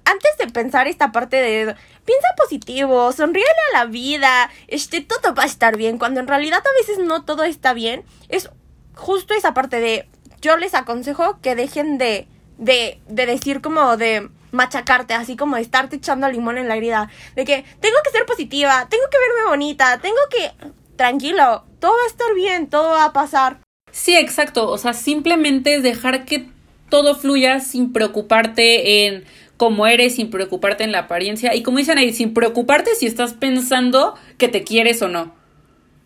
antes 0.04 0.36
de 0.38 0.48
pensar 0.48 0.88
esta 0.88 1.12
parte 1.12 1.36
de 1.36 1.76
piensa 2.08 2.28
positivo, 2.38 3.12
sonríele 3.12 3.50
a 3.74 3.78
la 3.80 3.84
vida, 3.84 4.50
este, 4.66 5.02
todo 5.02 5.34
va 5.34 5.42
a 5.42 5.46
estar 5.46 5.76
bien, 5.76 5.98
cuando 5.98 6.20
en 6.20 6.26
realidad 6.26 6.60
a 6.64 6.80
veces 6.80 7.04
no 7.04 7.26
todo 7.26 7.44
está 7.44 7.74
bien, 7.74 8.02
es 8.30 8.48
justo 8.94 9.34
esa 9.34 9.52
parte 9.52 9.78
de, 9.78 10.08
yo 10.40 10.56
les 10.56 10.72
aconsejo 10.72 11.38
que 11.42 11.54
dejen 11.54 11.98
de, 11.98 12.26
de, 12.56 12.98
de 13.08 13.26
decir 13.26 13.60
como 13.60 13.98
de 13.98 14.30
machacarte, 14.52 15.12
así 15.12 15.36
como 15.36 15.56
de 15.56 15.62
estarte 15.62 15.96
echando 15.96 16.30
limón 16.30 16.56
en 16.56 16.68
la 16.68 16.76
herida, 16.76 17.10
de 17.36 17.44
que 17.44 17.66
tengo 17.80 17.96
que 18.02 18.10
ser 18.10 18.24
positiva, 18.24 18.86
tengo 18.88 19.04
que 19.10 19.18
verme 19.18 19.50
bonita, 19.50 19.98
tengo 20.00 20.16
que, 20.30 20.50
tranquilo, 20.96 21.66
todo 21.78 21.92
va 21.92 22.04
a 22.04 22.10
estar 22.10 22.34
bien, 22.34 22.70
todo 22.70 22.92
va 22.92 23.04
a 23.04 23.12
pasar. 23.12 23.58
Sí, 23.92 24.16
exacto, 24.16 24.70
o 24.70 24.78
sea, 24.78 24.94
simplemente 24.94 25.82
dejar 25.82 26.24
que 26.24 26.48
todo 26.88 27.14
fluya 27.14 27.60
sin 27.60 27.92
preocuparte 27.92 29.04
en 29.04 29.26
como 29.58 29.86
eres 29.86 30.14
sin 30.14 30.30
preocuparte 30.30 30.84
en 30.84 30.92
la 30.92 31.00
apariencia 31.00 31.54
y 31.54 31.62
como 31.62 31.78
dicen 31.78 31.98
ahí, 31.98 32.14
sin 32.14 32.32
preocuparte 32.32 32.94
si 32.94 33.06
estás 33.06 33.34
pensando 33.34 34.14
que 34.38 34.48
te 34.48 34.62
quieres 34.64 35.02
o 35.02 35.08
no. 35.08 35.34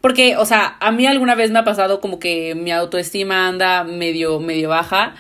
Porque, 0.01 0.37
o 0.37 0.45
sea, 0.45 0.77
a 0.81 0.91
mí 0.91 1.07
alguna 1.07 1.37
vez 1.37 1.53
me 1.53 1.61
ha 1.61 1.65
pasado 1.65 2.01
como 2.01 2.19
que 2.19 2.57
mi 2.57 2.73
autoestima 2.73 3.47
anda 3.47 3.85
medio, 3.85 4.41
medio 4.41 4.71
baja 4.71 5.15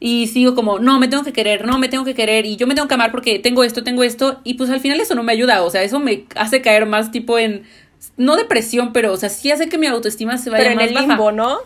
y 0.00 0.26
sigo 0.26 0.54
como, 0.54 0.78
no, 0.80 0.98
me 0.98 1.08
tengo 1.08 1.22
que 1.22 1.32
querer, 1.32 1.66
no, 1.66 1.78
me 1.78 1.88
tengo 1.88 2.04
que 2.04 2.14
querer 2.14 2.46
y 2.46 2.56
yo 2.56 2.66
me 2.66 2.74
tengo 2.74 2.88
que 2.88 2.94
amar 2.94 3.12
porque 3.12 3.38
tengo 3.38 3.62
esto, 3.62 3.84
tengo 3.84 4.02
esto 4.02 4.40
y 4.42 4.54
pues 4.54 4.70
al 4.70 4.80
final 4.80 4.98
eso 4.98 5.14
no 5.14 5.22
me 5.22 5.32
ayuda, 5.32 5.62
o 5.62 5.70
sea, 5.70 5.82
eso 5.82 6.00
me 6.00 6.24
hace 6.36 6.62
caer 6.62 6.86
más 6.86 7.10
tipo 7.10 7.38
en, 7.38 7.64
no 8.16 8.36
depresión, 8.36 8.92
pero, 8.92 9.12
o 9.12 9.16
sea, 9.16 9.28
sí 9.28 9.50
hace 9.50 9.68
que 9.68 9.78
mi 9.78 9.86
autoestima 9.86 10.38
se 10.38 10.50
vaya 10.50 10.64
pero 10.64 10.74
más 10.74 10.90
en 10.90 10.96
el 10.96 11.06
limbo, 11.06 11.32
¿no? 11.32 11.58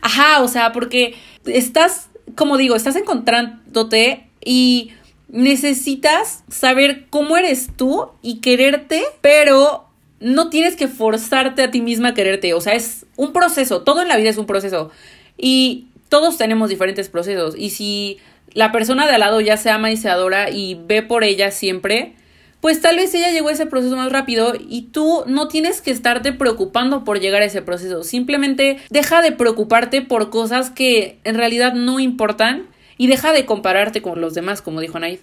Ajá, 0.00 0.42
o 0.42 0.48
sea, 0.48 0.72
porque 0.72 1.16
estás, 1.44 2.08
como 2.34 2.56
digo, 2.56 2.76
estás 2.76 2.96
encontrándote 2.96 4.28
y 4.44 4.92
necesitas 5.28 6.44
saber 6.48 7.06
cómo 7.10 7.36
eres 7.36 7.68
tú 7.76 8.10
y 8.22 8.40
quererte, 8.40 9.04
pero 9.20 9.86
no 10.20 10.48
tienes 10.50 10.76
que 10.76 10.88
forzarte 10.88 11.62
a 11.62 11.70
ti 11.70 11.80
misma 11.80 12.08
a 12.08 12.14
quererte. 12.14 12.54
O 12.54 12.60
sea, 12.60 12.74
es 12.74 13.06
un 13.16 13.32
proceso. 13.32 13.82
Todo 13.82 14.02
en 14.02 14.08
la 14.08 14.16
vida 14.16 14.30
es 14.30 14.38
un 14.38 14.46
proceso. 14.46 14.90
Y 15.36 15.88
todos 16.08 16.38
tenemos 16.38 16.70
diferentes 16.70 17.08
procesos. 17.08 17.54
Y 17.58 17.70
si 17.70 18.18
la 18.52 18.72
persona 18.72 19.06
de 19.06 19.14
al 19.14 19.20
lado 19.20 19.40
ya 19.40 19.56
se 19.56 19.70
ama 19.70 19.90
y 19.90 19.96
se 19.96 20.08
adora 20.08 20.50
y 20.50 20.74
ve 20.86 21.02
por 21.02 21.24
ella 21.24 21.50
siempre, 21.50 22.14
pues 22.60 22.80
tal 22.80 22.96
vez 22.96 23.14
ella 23.14 23.30
llegó 23.30 23.48
a 23.48 23.52
ese 23.52 23.66
proceso 23.66 23.96
más 23.96 24.10
rápido 24.10 24.54
y 24.58 24.82
tú 24.92 25.24
no 25.26 25.48
tienes 25.48 25.80
que 25.80 25.90
estarte 25.90 26.32
preocupando 26.32 27.04
por 27.04 27.20
llegar 27.20 27.42
a 27.42 27.46
ese 27.46 27.62
proceso. 27.62 28.02
Simplemente 28.02 28.78
deja 28.90 29.20
de 29.20 29.32
preocuparte 29.32 30.00
por 30.00 30.30
cosas 30.30 30.70
que 30.70 31.18
en 31.24 31.34
realidad 31.34 31.74
no 31.74 32.00
importan 32.00 32.66
y 32.96 33.06
deja 33.06 33.32
de 33.32 33.46
compararte 33.46 34.02
con 34.02 34.20
los 34.20 34.34
demás, 34.34 34.62
como 34.62 34.80
dijo 34.80 34.98
Naid. 34.98 35.20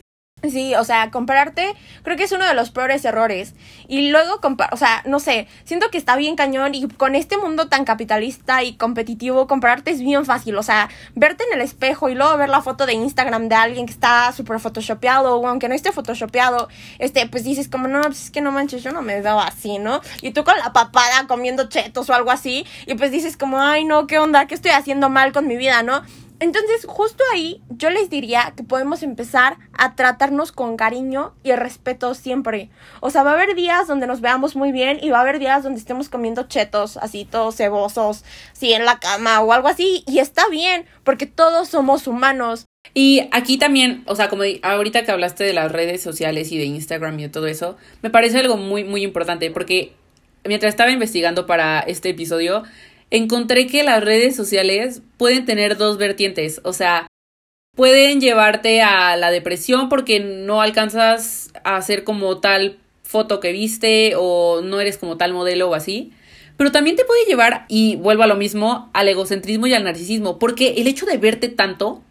Sí, 0.50 0.76
o 0.76 0.84
sea, 0.84 1.10
compararte 1.10 1.74
creo 2.04 2.18
que 2.18 2.24
es 2.24 2.32
uno 2.34 2.46
de 2.46 2.54
los 2.54 2.70
peores 2.70 3.06
errores. 3.06 3.54
Y 3.88 4.10
luego, 4.10 4.42
o 4.72 4.78
sea, 4.78 5.02
no 5.06 5.22
sé, 5.22 5.48
siento 5.64 5.90
que 5.90 5.98
está 5.98 6.18
bien 6.18 6.36
cañón 6.36 6.76
y 6.76 6.86
con 6.90 7.16
este 7.16 7.38
mundo 7.38 7.70
tan 7.70 7.86
capitalista 7.86 8.62
y 8.62 8.76
competitivo, 8.76 9.48
compararte 9.48 9.92
es 9.92 10.02
bien 10.02 10.26
fácil. 10.26 10.58
O 10.58 10.64
sea, 10.64 10.90
verte 11.16 11.46
en 11.46 11.58
el 11.58 11.64
espejo 11.64 12.10
y 12.10 12.16
luego 12.16 12.36
ver 12.36 12.50
la 12.50 12.62
foto 12.62 12.86
de 12.86 12.94
Instagram 12.94 13.48
de 13.48 13.56
alguien 13.56 13.86
que 13.86 13.94
está 13.94 14.34
súper 14.34 14.60
photoshopeado 14.60 15.38
o 15.38 15.48
aunque 15.48 15.70
no 15.70 15.76
esté 15.76 15.94
photoshopeado, 15.94 16.68
este, 17.00 17.26
pues 17.28 17.46
dices 17.46 17.70
como, 17.70 17.88
no, 17.88 18.02
pues 18.02 18.26
es 18.26 18.32
que 18.32 18.42
no 18.42 18.52
manches, 18.52 18.84
yo 18.84 18.92
no 18.92 19.02
me 19.02 19.22
veo 19.22 19.40
así, 19.40 19.80
¿no? 19.80 20.02
Y 20.22 20.32
tú 20.32 20.44
con 20.44 20.58
la 20.58 20.74
papada 20.74 21.26
comiendo 21.26 21.70
chetos 21.70 22.10
o 22.10 22.14
algo 22.14 22.32
así 22.32 22.66
y 22.86 22.96
pues 22.96 23.12
dices 23.12 23.38
como, 23.38 23.62
ay, 23.62 23.86
no, 23.86 24.08
¿qué 24.08 24.20
onda? 24.20 24.46
¿Qué 24.46 24.56
estoy 24.56 24.72
haciendo 24.72 25.10
mal 25.10 25.32
con 25.32 25.48
mi 25.48 25.56
vida, 25.56 25.84
no? 25.84 26.04
Entonces, 26.44 26.86
justo 26.86 27.24
ahí 27.34 27.62
yo 27.70 27.90
les 27.90 28.10
diría 28.10 28.52
que 28.58 28.64
podemos 28.64 29.02
empezar 29.02 29.56
a 29.72 29.96
tratarnos 29.96 30.52
con 30.52 30.76
cariño 30.76 31.34
y 31.42 31.54
respeto 31.54 32.14
siempre. 32.16 32.70
O 33.00 33.12
sea, 33.12 33.24
va 33.24 33.32
a 33.32 33.36
haber 33.36 33.56
días 33.56 33.88
donde 33.88 34.08
nos 34.08 34.20
veamos 34.20 34.54
muy 34.58 34.74
bien 34.74 35.00
y 35.02 35.10
va 35.10 35.20
a 35.20 35.22
haber 35.22 35.40
días 35.40 35.64
donde 35.64 35.80
estemos 35.80 36.10
comiendo 36.10 36.44
chetos, 36.44 36.98
así 36.98 37.24
todos 37.24 37.56
cebosos, 37.56 38.26
así 38.52 38.74
en 38.74 38.84
la 38.84 39.00
cama 39.00 39.40
o 39.40 39.54
algo 39.54 39.70
así. 39.70 40.04
Y 40.06 40.20
está 40.20 40.50
bien, 40.50 40.86
porque 41.06 41.28
todos 41.28 41.70
somos 41.70 42.08
humanos. 42.08 42.66
Y 42.94 43.22
aquí 43.32 43.58
también, 43.58 44.04
o 44.06 44.18
sea, 44.18 44.28
como 44.28 44.44
ahorita 44.64 45.06
que 45.06 45.12
hablaste 45.14 45.46
de 45.46 45.54
las 45.54 45.72
redes 45.72 46.04
sociales 46.04 46.52
y 46.52 46.58
de 46.58 46.66
Instagram 46.66 47.18
y 47.20 47.24
de 47.24 47.30
todo 47.30 47.48
eso, 47.48 47.78
me 48.02 48.10
parece 48.10 48.40
algo 48.40 48.58
muy, 48.58 48.84
muy 48.84 49.02
importante, 49.04 49.50
porque 49.50 49.94
mientras 50.44 50.72
estaba 50.72 50.92
investigando 50.92 51.46
para 51.46 51.80
este 51.80 52.10
episodio, 52.10 52.64
encontré 53.14 53.68
que 53.68 53.84
las 53.84 54.04
redes 54.04 54.36
sociales 54.36 55.04
pueden 55.18 55.46
tener 55.46 55.78
dos 55.78 55.98
vertientes, 55.98 56.60
o 56.64 56.74
sea, 56.74 57.06
pueden 57.76 58.20
llevarte 58.20 58.82
a 58.82 59.16
la 59.18 59.30
depresión 59.30 59.88
porque 59.88 60.20
no 60.20 60.62
alcanzas 60.62 61.54
a 61.64 61.76
hacer 61.76 62.04
como 62.04 62.40
tal 62.40 62.80
foto 63.04 63.40
que 63.40 63.52
viste 63.52 64.16
o 64.18 64.62
no 64.64 64.82
eres 64.82 64.98
como 64.98 65.16
tal 65.18 65.32
modelo 65.32 65.70
o 65.70 65.76
así. 65.76 66.12
Pero 66.58 66.72
también 66.72 66.96
te 66.96 67.06
puede 67.06 67.26
llevar, 67.26 67.66
y 67.68 67.96
vuelvo 67.98 68.24
a 68.24 68.28
lo 68.28 68.36
mismo, 68.36 68.90
al 68.94 69.08
egocentrismo 69.08 69.68
y 69.68 69.74
al 69.74 69.84
narcisismo, 69.84 70.40
porque 70.40 70.76
el 70.78 70.88
hecho 70.88 71.06
de 71.06 71.18
verte 71.18 71.50
tanto, 71.50 72.04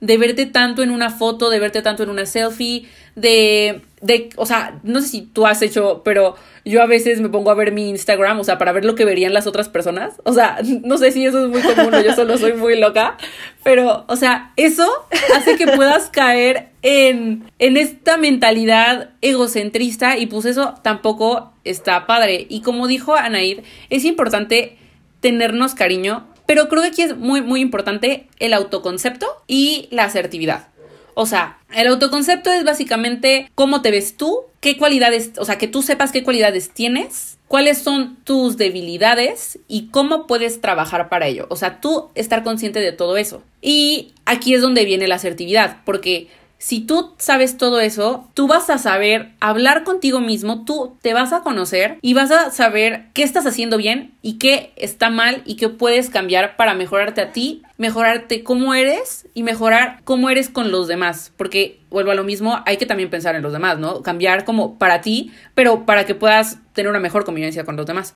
de 0.00 0.16
verte 0.16 0.46
tanto 0.46 0.82
en 0.82 0.90
una 0.90 1.10
foto, 1.10 1.50
de 1.50 1.58
verte 1.58 1.82
tanto 1.82 2.02
en 2.02 2.10
una 2.10 2.24
selfie, 2.24 2.86
de, 3.16 3.80
de, 4.00 4.30
o 4.36 4.46
sea, 4.46 4.78
no 4.84 5.00
sé 5.00 5.08
si 5.08 5.22
tú 5.22 5.46
has 5.46 5.60
hecho, 5.60 6.02
pero 6.04 6.36
yo 6.64 6.82
a 6.82 6.86
veces 6.86 7.20
me 7.20 7.28
pongo 7.28 7.50
a 7.50 7.54
ver 7.54 7.72
mi 7.72 7.88
Instagram, 7.88 8.38
o 8.38 8.44
sea, 8.44 8.58
para 8.58 8.72
ver 8.72 8.84
lo 8.84 8.94
que 8.94 9.04
verían 9.04 9.32
las 9.32 9.46
otras 9.46 9.68
personas. 9.68 10.14
O 10.24 10.32
sea, 10.32 10.58
no 10.84 10.98
sé 10.98 11.10
si 11.10 11.26
eso 11.26 11.44
es 11.44 11.48
muy 11.50 11.62
común 11.62 11.94
o 11.94 12.00
yo 12.00 12.14
solo 12.14 12.38
soy 12.38 12.52
muy 12.52 12.78
loca, 12.78 13.16
pero, 13.64 14.04
o 14.06 14.16
sea, 14.16 14.52
eso 14.56 14.86
hace 15.34 15.56
que 15.56 15.66
puedas 15.66 16.10
caer 16.10 16.68
en, 16.82 17.50
en 17.58 17.76
esta 17.76 18.18
mentalidad 18.18 19.10
egocentrista 19.20 20.16
y 20.16 20.26
pues 20.26 20.44
eso 20.44 20.74
tampoco 20.82 21.52
está 21.64 22.06
padre. 22.06 22.46
Y 22.48 22.60
como 22.60 22.86
dijo 22.86 23.16
Anaid, 23.16 23.60
es 23.90 24.04
importante 24.04 24.76
tenernos 25.20 25.74
cariño, 25.74 26.27
pero 26.48 26.70
creo 26.70 26.80
que 26.80 26.88
aquí 26.88 27.02
es 27.02 27.14
muy, 27.14 27.42
muy 27.42 27.60
importante 27.60 28.26
el 28.38 28.54
autoconcepto 28.54 29.26
y 29.46 29.86
la 29.90 30.04
asertividad. 30.04 30.68
O 31.12 31.26
sea, 31.26 31.58
el 31.74 31.86
autoconcepto 31.88 32.50
es 32.50 32.64
básicamente 32.64 33.50
cómo 33.54 33.82
te 33.82 33.90
ves 33.90 34.16
tú, 34.16 34.44
qué 34.60 34.78
cualidades, 34.78 35.32
o 35.36 35.44
sea, 35.44 35.58
que 35.58 35.68
tú 35.68 35.82
sepas 35.82 36.10
qué 36.10 36.24
cualidades 36.24 36.70
tienes, 36.70 37.36
cuáles 37.48 37.76
son 37.76 38.16
tus 38.24 38.56
debilidades 38.56 39.58
y 39.68 39.88
cómo 39.88 40.26
puedes 40.26 40.62
trabajar 40.62 41.10
para 41.10 41.26
ello. 41.26 41.46
O 41.50 41.56
sea, 41.56 41.82
tú 41.82 42.08
estar 42.14 42.42
consciente 42.42 42.80
de 42.80 42.92
todo 42.92 43.18
eso. 43.18 43.42
Y 43.60 44.14
aquí 44.24 44.54
es 44.54 44.62
donde 44.62 44.86
viene 44.86 45.06
la 45.06 45.16
asertividad, 45.16 45.82
porque 45.84 46.28
si 46.58 46.80
tú 46.80 47.14
sabes 47.18 47.56
todo 47.56 47.80
eso, 47.80 48.28
tú 48.34 48.48
vas 48.48 48.68
a 48.68 48.78
saber 48.78 49.30
hablar 49.38 49.84
contigo 49.84 50.20
mismo, 50.20 50.64
tú 50.64 50.96
te 51.00 51.14
vas 51.14 51.32
a 51.32 51.42
conocer 51.42 51.98
y 52.02 52.14
vas 52.14 52.32
a 52.32 52.50
saber 52.50 53.06
qué 53.14 53.22
estás 53.22 53.46
haciendo 53.46 53.76
bien 53.76 54.12
y 54.22 54.38
qué 54.38 54.72
está 54.74 55.08
mal 55.08 55.42
y 55.44 55.54
qué 55.54 55.68
puedes 55.68 56.10
cambiar 56.10 56.56
para 56.56 56.74
mejorarte 56.74 57.20
a 57.20 57.32
ti, 57.32 57.62
mejorarte 57.76 58.42
cómo 58.42 58.74
eres 58.74 59.28
y 59.34 59.44
mejorar 59.44 60.00
cómo 60.02 60.30
eres 60.30 60.48
con 60.48 60.72
los 60.72 60.88
demás. 60.88 61.32
Porque 61.36 61.80
vuelvo 61.90 62.10
a 62.10 62.16
lo 62.16 62.24
mismo, 62.24 62.60
hay 62.66 62.76
que 62.76 62.86
también 62.86 63.08
pensar 63.08 63.36
en 63.36 63.42
los 63.42 63.52
demás, 63.52 63.78
¿no? 63.78 64.02
Cambiar 64.02 64.44
como 64.44 64.78
para 64.78 65.00
ti, 65.00 65.32
pero 65.54 65.86
para 65.86 66.06
que 66.06 66.16
puedas 66.16 66.58
tener 66.72 66.90
una 66.90 67.00
mejor 67.00 67.24
convivencia 67.24 67.64
con 67.64 67.76
los 67.76 67.86
demás. 67.86 68.14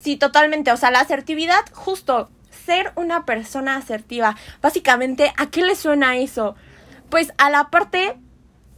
Sí, 0.00 0.16
totalmente. 0.16 0.70
O 0.70 0.76
sea, 0.76 0.92
la 0.92 1.00
asertividad, 1.00 1.64
justo 1.72 2.30
ser 2.64 2.92
una 2.94 3.26
persona 3.26 3.76
asertiva. 3.76 4.36
Básicamente, 4.62 5.32
¿a 5.36 5.50
qué 5.50 5.62
le 5.62 5.74
suena 5.74 6.16
eso? 6.16 6.54
Pues 7.14 7.32
a 7.38 7.48
la 7.48 7.70
parte 7.70 8.16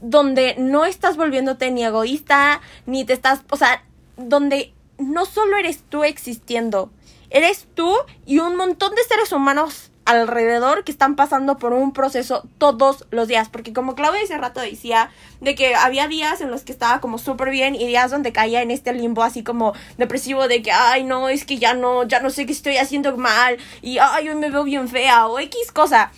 donde 0.02 0.56
no 0.58 0.84
estás 0.84 1.16
volviéndote 1.16 1.70
ni 1.70 1.82
egoísta, 1.86 2.60
ni 2.84 3.06
te 3.06 3.14
estás, 3.14 3.40
o 3.48 3.56
sea, 3.56 3.82
donde 4.18 4.74
no 4.98 5.24
solo 5.24 5.56
eres 5.56 5.82
tú 5.88 6.04
existiendo, 6.04 6.90
eres 7.30 7.66
tú 7.72 7.90
y 8.26 8.40
un 8.40 8.54
montón 8.56 8.94
de 8.94 9.02
seres 9.04 9.32
humanos 9.32 9.90
alrededor 10.04 10.84
que 10.84 10.92
están 10.92 11.16
pasando 11.16 11.56
por 11.56 11.72
un 11.72 11.94
proceso 11.94 12.46
todos 12.58 13.06
los 13.10 13.26
días. 13.26 13.48
Porque 13.48 13.72
como 13.72 13.94
Claudia 13.94 14.20
ese 14.20 14.36
rato 14.36 14.60
decía, 14.60 15.10
de 15.40 15.54
que 15.54 15.74
había 15.74 16.06
días 16.06 16.42
en 16.42 16.50
los 16.50 16.62
que 16.62 16.72
estaba 16.72 17.00
como 17.00 17.16
súper 17.16 17.48
bien 17.48 17.74
y 17.74 17.86
días 17.86 18.10
donde 18.10 18.34
caía 18.34 18.60
en 18.60 18.70
este 18.70 18.92
limbo 18.92 19.22
así 19.22 19.44
como 19.44 19.72
depresivo 19.96 20.46
de 20.46 20.60
que, 20.60 20.72
ay, 20.72 21.04
no, 21.04 21.30
es 21.30 21.46
que 21.46 21.56
ya 21.56 21.72
no, 21.72 22.04
ya 22.04 22.20
no 22.20 22.28
sé 22.28 22.44
qué 22.44 22.52
estoy 22.52 22.76
haciendo 22.76 23.16
mal 23.16 23.56
y, 23.80 23.96
ay, 23.96 24.28
hoy 24.28 24.34
me 24.34 24.50
veo 24.50 24.64
bien 24.64 24.88
fea 24.88 25.26
o 25.26 25.38
X 25.38 25.72
cosa 25.72 26.12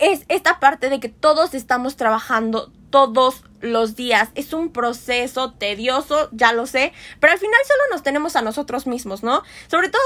es 0.00 0.24
esta 0.28 0.60
parte 0.60 0.88
de 0.88 1.00
que 1.00 1.08
todos 1.08 1.54
estamos 1.54 1.96
trabajando 1.96 2.72
todos 2.90 3.44
los 3.60 3.94
días. 3.94 4.30
Es 4.34 4.52
un 4.52 4.70
proceso 4.70 5.52
tedioso, 5.52 6.28
ya 6.32 6.52
lo 6.52 6.66
sé, 6.66 6.92
pero 7.20 7.32
al 7.32 7.38
final 7.38 7.60
solo 7.66 7.82
nos 7.92 8.02
tenemos 8.02 8.36
a 8.36 8.42
nosotros 8.42 8.86
mismos, 8.86 9.22
¿no? 9.22 9.42
Sobre 9.68 9.88
todo, 9.88 10.02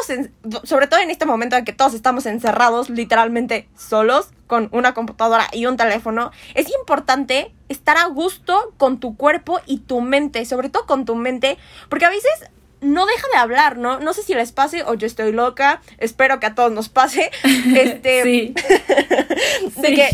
sobre 0.65 0.87
todo 0.87 1.01
en 1.01 1.11
este 1.11 1.27
momento 1.27 1.57
en 1.57 1.65
que 1.65 1.73
todos 1.73 1.95
estamos 1.95 2.27
encerrados 2.27 2.91
literalmente 2.91 3.69
solos 3.77 4.29
con 4.47 4.69
una 4.73 4.93
computadora 4.93 5.47
y 5.53 5.67
un 5.67 5.77
teléfono, 5.77 6.31
es 6.55 6.69
importante 6.79 7.55
estar 7.69 7.97
a 7.97 8.07
gusto 8.07 8.75
con 8.77 9.01
tu 9.01 9.17
cuerpo 9.17 9.61
y 9.67 9.79
tu 9.79 10.01
mente, 10.01 10.45
sobre 10.45 10.69
todo 10.69 10.85
con 10.85 11.07
tu 11.07 11.15
mente, 11.15 11.57
porque 11.89 12.05
a 12.05 12.11
veces 12.11 12.51
no 12.85 13.07
deja 13.07 13.27
de 13.33 13.39
hablar, 13.39 13.79
¿no? 13.79 13.99
No 13.99 14.13
sé 14.13 14.23
si 14.23 14.35
les 14.35 14.53
pase 14.53 14.85
o 14.85 14.95
yo 14.95 15.07
estoy 15.07 15.33
loca, 15.33 15.81
espero 15.99 16.39
que 16.39 16.47
a 16.47 16.55
todos 16.55 16.73
nos 16.73 16.89
pase. 16.89 17.31
Este, 17.75 18.23
sí. 18.23 18.55
de 19.81 19.95
que 19.95 20.09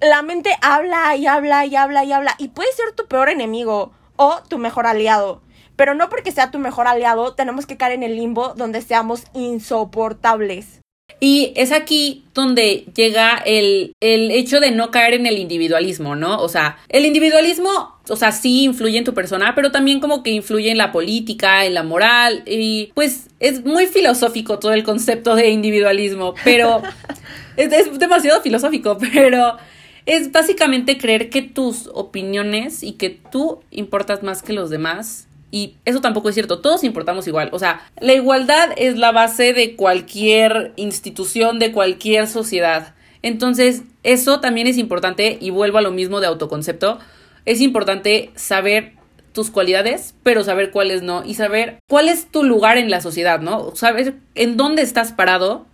la 0.00 0.22
mente 0.22 0.56
habla 0.60 1.14
y 1.16 1.26
habla 1.26 1.64
y 1.66 1.76
habla 1.76 2.04
y 2.04 2.12
habla 2.12 2.34
y 2.38 2.48
puede 2.48 2.72
ser 2.72 2.92
tu 2.92 3.06
peor 3.06 3.28
enemigo 3.28 3.92
o 4.16 4.42
tu 4.48 4.58
mejor 4.58 4.86
aliado. 4.86 5.42
Pero 5.76 5.94
no 5.94 6.08
porque 6.08 6.32
sea 6.32 6.50
tu 6.50 6.58
mejor 6.58 6.86
aliado, 6.86 7.34
tenemos 7.34 7.66
que 7.66 7.76
caer 7.76 7.92
en 7.92 8.02
el 8.02 8.16
limbo 8.16 8.54
donde 8.54 8.82
seamos 8.82 9.24
insoportables. 9.32 10.81
Y 11.24 11.52
es 11.54 11.70
aquí 11.70 12.24
donde 12.34 12.84
llega 12.96 13.40
el, 13.46 13.94
el, 14.00 14.32
hecho 14.32 14.58
de 14.58 14.72
no 14.72 14.90
caer 14.90 15.14
en 15.14 15.26
el 15.26 15.38
individualismo, 15.38 16.16
¿no? 16.16 16.40
O 16.42 16.48
sea, 16.48 16.78
el 16.88 17.06
individualismo, 17.06 17.70
o 18.08 18.16
sea, 18.16 18.32
sí 18.32 18.64
influye 18.64 18.98
en 18.98 19.04
tu 19.04 19.14
persona, 19.14 19.54
pero 19.54 19.70
también 19.70 20.00
como 20.00 20.24
que 20.24 20.30
influye 20.30 20.72
en 20.72 20.78
la 20.78 20.90
política, 20.90 21.64
en 21.64 21.74
la 21.74 21.84
moral, 21.84 22.42
y 22.44 22.90
pues 22.94 23.28
es 23.38 23.64
muy 23.64 23.86
filosófico 23.86 24.58
todo 24.58 24.72
el 24.72 24.82
concepto 24.82 25.36
de 25.36 25.50
individualismo, 25.50 26.34
pero 26.42 26.82
es, 27.56 27.72
es 27.72 27.96
demasiado 28.00 28.42
filosófico, 28.42 28.98
pero 29.12 29.58
es 30.06 30.32
básicamente 30.32 30.98
creer 30.98 31.30
que 31.30 31.42
tus 31.42 31.88
opiniones 31.94 32.82
y 32.82 32.94
que 32.94 33.10
tú 33.10 33.60
importas 33.70 34.24
más 34.24 34.42
que 34.42 34.54
los 34.54 34.70
demás 34.70 35.28
y 35.52 35.76
eso 35.84 36.00
tampoco 36.00 36.30
es 36.30 36.34
cierto, 36.34 36.60
todos 36.60 36.82
importamos 36.82 37.28
igual. 37.28 37.50
O 37.52 37.58
sea, 37.58 37.82
la 38.00 38.14
igualdad 38.14 38.70
es 38.76 38.96
la 38.96 39.12
base 39.12 39.52
de 39.52 39.76
cualquier 39.76 40.72
institución, 40.76 41.58
de 41.58 41.72
cualquier 41.72 42.26
sociedad. 42.26 42.94
Entonces, 43.20 43.82
eso 44.02 44.40
también 44.40 44.66
es 44.66 44.78
importante 44.78 45.36
y 45.38 45.50
vuelvo 45.50 45.76
a 45.76 45.82
lo 45.82 45.90
mismo 45.90 46.20
de 46.20 46.26
autoconcepto. 46.26 46.98
Es 47.44 47.60
importante 47.60 48.30
saber 48.34 48.94
tus 49.34 49.50
cualidades, 49.50 50.14
pero 50.22 50.42
saber 50.42 50.70
cuáles 50.70 51.02
no 51.02 51.22
y 51.22 51.34
saber 51.34 51.78
cuál 51.86 52.08
es 52.08 52.30
tu 52.30 52.44
lugar 52.44 52.78
en 52.78 52.90
la 52.90 53.02
sociedad, 53.02 53.40
¿no? 53.40 53.76
Saber 53.76 54.14
en 54.34 54.56
dónde 54.56 54.80
estás 54.80 55.12
parado 55.12 55.66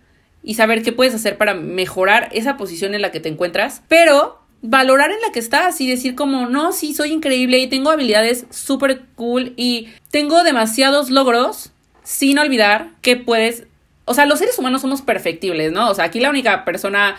y 0.43 0.55
saber 0.55 0.83
qué 0.83 0.91
puedes 0.91 1.15
hacer 1.15 1.37
para 1.37 1.53
mejorar 1.53 2.27
esa 2.33 2.57
posición 2.57 2.95
en 2.95 3.01
la 3.01 3.11
que 3.11 3.21
te 3.21 3.29
encuentras, 3.29 3.81
pero 3.87 4.39
valorar 4.61 5.11
en 5.11 5.21
la 5.21 5.31
que 5.31 5.39
estás 5.39 5.79
y 5.81 5.89
decir 5.89 6.15
como, 6.15 6.47
no, 6.47 6.71
sí, 6.71 6.93
soy 6.93 7.11
increíble 7.11 7.59
y 7.59 7.67
tengo 7.67 7.91
habilidades 7.91 8.45
súper 8.49 9.01
cool 9.15 9.53
y 9.55 9.89
tengo 10.11 10.43
demasiados 10.43 11.09
logros, 11.09 11.71
sin 12.03 12.39
olvidar 12.39 12.89
que 13.01 13.15
puedes, 13.15 13.65
o 14.05 14.13
sea, 14.13 14.25
los 14.25 14.39
seres 14.39 14.57
humanos 14.57 14.81
somos 14.81 15.01
perfectibles, 15.01 15.71
¿no? 15.71 15.89
O 15.89 15.95
sea, 15.95 16.05
aquí 16.05 16.19
la 16.19 16.29
única 16.29 16.65
persona 16.65 17.17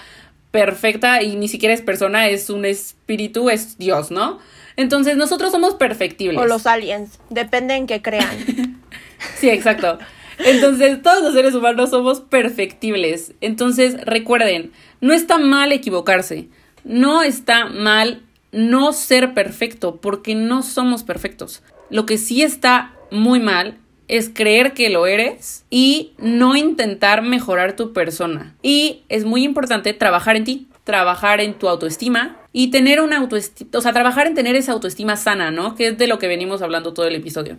perfecta 0.50 1.22
y 1.22 1.36
ni 1.36 1.48
siquiera 1.48 1.74
es 1.74 1.80
persona, 1.80 2.28
es 2.28 2.50
un 2.50 2.64
espíritu, 2.64 3.50
es 3.50 3.78
Dios, 3.78 4.10
¿no? 4.10 4.38
Entonces 4.76 5.16
nosotros 5.16 5.52
somos 5.52 5.74
perfectibles. 5.74 6.40
O 6.40 6.46
los 6.46 6.66
aliens, 6.66 7.20
depende 7.30 7.74
en 7.74 7.86
qué 7.86 8.02
crean. 8.02 8.80
sí, 9.36 9.48
exacto. 9.48 9.98
Entonces, 10.38 11.02
todos 11.02 11.22
los 11.22 11.34
seres 11.34 11.54
humanos 11.54 11.90
somos 11.90 12.22
perfectibles. 12.22 13.34
Entonces, 13.42 14.00
recuerden, 14.06 14.72
no 15.02 15.12
está 15.12 15.36
mal 15.36 15.70
equivocarse 15.70 16.48
no 16.84 17.22
está 17.22 17.66
mal 17.66 18.22
no 18.52 18.92
ser 18.92 19.34
perfecto, 19.34 19.96
porque 19.96 20.34
no 20.34 20.62
somos 20.62 21.02
perfectos. 21.02 21.62
Lo 21.88 22.06
que 22.06 22.18
sí 22.18 22.42
está 22.42 22.92
muy 23.10 23.40
mal 23.40 23.78
es 24.08 24.28
creer 24.28 24.72
que 24.72 24.90
lo 24.90 25.06
eres 25.06 25.64
y 25.70 26.12
no 26.18 26.56
intentar 26.56 27.22
mejorar 27.22 27.76
tu 27.76 27.92
persona. 27.92 28.56
Y 28.62 29.02
es 29.08 29.24
muy 29.24 29.44
importante 29.44 29.92
trabajar 29.92 30.36
en 30.36 30.44
ti, 30.44 30.68
trabajar 30.84 31.40
en 31.40 31.54
tu 31.54 31.68
autoestima 31.68 32.36
y 32.52 32.70
tener 32.70 33.00
una 33.00 33.18
autoestima, 33.18 33.70
o 33.74 33.80
sea, 33.80 33.92
trabajar 33.92 34.26
en 34.26 34.34
tener 34.34 34.56
esa 34.56 34.72
autoestima 34.72 35.16
sana, 35.16 35.52
¿no? 35.52 35.76
Que 35.76 35.88
es 35.88 35.98
de 35.98 36.08
lo 36.08 36.18
que 36.18 36.26
venimos 36.26 36.62
hablando 36.62 36.92
todo 36.92 37.06
el 37.06 37.14
episodio. 37.14 37.56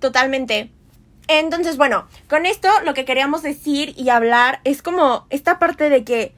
Totalmente. 0.00 0.70
Entonces, 1.28 1.78
bueno, 1.78 2.06
con 2.28 2.44
esto 2.44 2.68
lo 2.84 2.92
que 2.92 3.06
queríamos 3.06 3.42
decir 3.42 3.94
y 3.96 4.10
hablar 4.10 4.60
es 4.64 4.82
como 4.82 5.26
esta 5.30 5.58
parte 5.58 5.88
de 5.88 6.04
que 6.04 6.34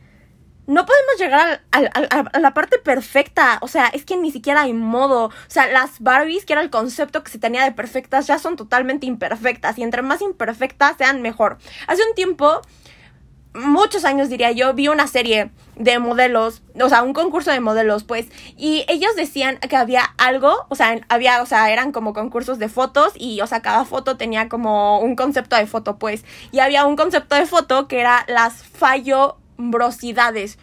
no 0.66 0.84
podemos 0.84 1.18
llegar 1.18 1.62
a, 1.70 2.38
la 2.38 2.54
parte 2.54 2.78
perfecta. 2.78 3.58
O 3.62 3.68
sea, 3.68 3.86
es 3.88 4.04
que 4.04 4.16
ni 4.16 4.30
siquiera 4.30 4.62
hay 4.62 4.72
modo. 4.72 5.26
O 5.26 5.32
sea, 5.48 5.66
las 5.68 6.00
Barbies, 6.00 6.44
que 6.44 6.52
era 6.52 6.62
el 6.62 6.70
concepto 6.70 7.22
que 7.22 7.30
se 7.30 7.38
tenía 7.38 7.64
de 7.64 7.72
perfectas, 7.72 8.26
ya 8.26 8.38
son 8.38 8.56
totalmente 8.56 9.06
imperfectas. 9.06 9.78
Y 9.78 9.82
entre 9.82 10.02
más 10.02 10.22
imperfectas 10.22 10.96
sean, 10.98 11.22
mejor. 11.22 11.58
Hace 11.86 12.02
un 12.08 12.14
tiempo, 12.14 12.62
muchos 13.54 14.04
años 14.04 14.28
diría 14.28 14.50
yo, 14.52 14.74
vi 14.74 14.88
una 14.88 15.06
serie 15.06 15.50
de 15.76 15.98
modelos, 15.98 16.62
o 16.80 16.88
sea, 16.88 17.02
un 17.02 17.12
concurso 17.12 17.50
de 17.50 17.60
modelos, 17.60 18.04
pues, 18.04 18.26
y 18.56 18.84
ellos 18.88 19.14
decían 19.16 19.58
que 19.58 19.76
había 19.76 20.04
algo, 20.18 20.66
o 20.68 20.74
sea, 20.74 20.98
había, 21.08 21.42
o 21.42 21.46
sea, 21.46 21.70
eran 21.70 21.92
como 21.92 22.12
concursos 22.12 22.58
de 22.58 22.68
fotos 22.68 23.12
y, 23.16 23.40
o 23.40 23.46
sea, 23.46 23.60
cada 23.60 23.84
foto 23.84 24.16
tenía 24.16 24.48
como 24.48 25.00
un 25.00 25.16
concepto 25.16 25.56
de 25.56 25.66
foto, 25.66 25.98
pues, 25.98 26.24
y 26.50 26.60
había 26.60 26.86
un 26.86 26.96
concepto 26.96 27.34
de 27.34 27.46
foto 27.46 27.88
que 27.88 28.00
era 28.00 28.24
las 28.28 28.62
fallo 28.62 29.38
asombrosidades, 29.56 30.58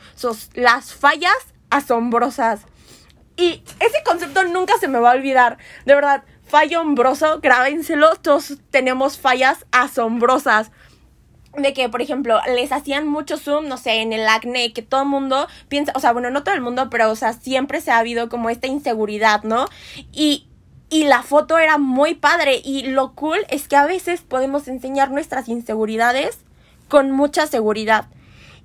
las 0.53 0.93
fallas 0.93 1.33
asombrosas. 1.69 2.61
Y 3.35 3.63
ese 3.79 4.03
concepto 4.05 4.43
nunca 4.43 4.77
se 4.79 4.87
me 4.87 4.99
va 4.99 5.11
a 5.11 5.15
olvidar. 5.15 5.57
De 5.85 5.95
verdad, 5.95 6.23
fallo 6.45 6.79
asombroso, 6.79 7.39
grábenselo, 7.41 8.15
todos 8.15 8.57
tenemos 8.69 9.17
fallas 9.17 9.65
asombrosas. 9.71 10.71
De 11.57 11.73
que, 11.73 11.87
por 11.87 12.01
ejemplo, 12.01 12.39
les 12.47 12.71
hacían 12.71 13.07
mucho 13.07 13.37
zoom, 13.37 13.67
no 13.67 13.77
sé, 13.77 14.01
en 14.01 14.11
el 14.11 14.27
acné, 14.27 14.73
que 14.73 14.81
todo 14.81 15.03
el 15.03 15.07
mundo 15.07 15.47
piensa, 15.67 15.91
o 15.95 15.99
sea, 15.99 16.11
bueno, 16.11 16.31
no 16.31 16.43
todo 16.43 16.55
el 16.55 16.61
mundo, 16.61 16.89
pero, 16.89 17.11
o 17.11 17.15
sea, 17.15 17.33
siempre 17.33 17.79
se 17.79 17.91
ha 17.91 17.99
habido 17.99 18.27
como 18.27 18.49
esta 18.49 18.65
inseguridad, 18.65 19.43
¿no? 19.43 19.67
Y, 20.11 20.47
y 20.89 21.03
la 21.03 21.21
foto 21.21 21.59
era 21.59 21.77
muy 21.77 22.15
padre. 22.15 22.59
Y 22.63 22.87
lo 22.87 23.13
cool 23.13 23.39
es 23.49 23.67
que 23.67 23.75
a 23.75 23.85
veces 23.85 24.21
podemos 24.21 24.67
enseñar 24.67 25.11
nuestras 25.11 25.47
inseguridades 25.47 26.39
con 26.87 27.11
mucha 27.11 27.45
seguridad. 27.45 28.07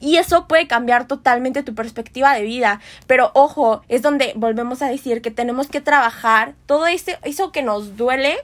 Y 0.01 0.17
eso 0.17 0.47
puede 0.47 0.67
cambiar 0.67 1.07
totalmente 1.07 1.63
tu 1.63 1.75
perspectiva 1.75 2.35
de 2.35 2.43
vida. 2.43 2.81
Pero 3.07 3.31
ojo, 3.35 3.83
es 3.89 4.03
donde 4.03 4.33
volvemos 4.37 4.83
a 4.83 4.89
decir 4.89 5.23
que 5.23 5.31
tenemos 5.31 5.69
que 5.69 5.81
trabajar 5.81 6.55
todo 6.67 6.87
ese, 6.87 7.19
eso 7.23 7.53
que 7.53 7.63
nos 7.63 7.97
duele 7.97 8.39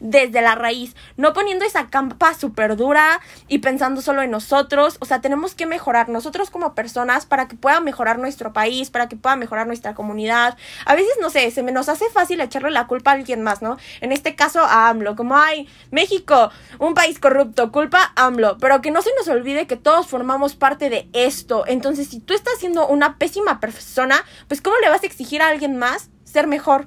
desde 0.00 0.42
la 0.42 0.54
raíz, 0.54 0.94
no 1.16 1.32
poniendo 1.32 1.64
esa 1.64 1.88
campa 1.88 2.34
súper 2.34 2.76
dura 2.76 3.20
y 3.48 3.58
pensando 3.58 4.00
solo 4.00 4.22
en 4.22 4.30
nosotros, 4.30 4.96
o 5.00 5.04
sea, 5.04 5.20
tenemos 5.20 5.54
que 5.54 5.66
mejorar 5.66 6.08
nosotros 6.08 6.50
como 6.50 6.74
personas 6.74 7.26
para 7.26 7.48
que 7.48 7.56
pueda 7.56 7.80
mejorar 7.80 8.18
nuestro 8.18 8.52
país, 8.52 8.90
para 8.90 9.08
que 9.08 9.16
pueda 9.16 9.36
mejorar 9.36 9.66
nuestra 9.66 9.94
comunidad. 9.94 10.56
A 10.86 10.94
veces, 10.94 11.12
no 11.20 11.30
sé, 11.30 11.50
se 11.50 11.62
me 11.62 11.72
nos 11.72 11.88
hace 11.88 12.08
fácil 12.10 12.40
echarle 12.40 12.70
la 12.70 12.86
culpa 12.86 13.10
a 13.10 13.14
alguien 13.14 13.42
más, 13.42 13.62
¿no? 13.62 13.76
En 14.00 14.12
este 14.12 14.34
caso 14.34 14.60
a 14.60 14.88
AMLO, 14.88 15.16
como 15.16 15.36
hay 15.36 15.68
México, 15.90 16.50
un 16.78 16.94
país 16.94 17.18
corrupto, 17.18 17.72
culpa 17.72 18.12
AMLO, 18.16 18.58
pero 18.58 18.80
que 18.80 18.90
no 18.90 19.02
se 19.02 19.10
nos 19.18 19.28
olvide 19.28 19.66
que 19.66 19.76
todos 19.76 20.06
formamos 20.06 20.54
parte 20.54 20.90
de 20.90 21.08
esto. 21.12 21.64
Entonces, 21.66 22.08
si 22.08 22.20
tú 22.20 22.34
estás 22.34 22.58
siendo 22.58 22.86
una 22.86 23.18
pésima 23.18 23.60
persona, 23.60 24.24
pues 24.46 24.60
¿cómo 24.60 24.76
le 24.78 24.88
vas 24.88 25.02
a 25.02 25.06
exigir 25.06 25.42
a 25.42 25.48
alguien 25.48 25.76
más 25.76 26.10
ser 26.24 26.46
mejor? 26.46 26.86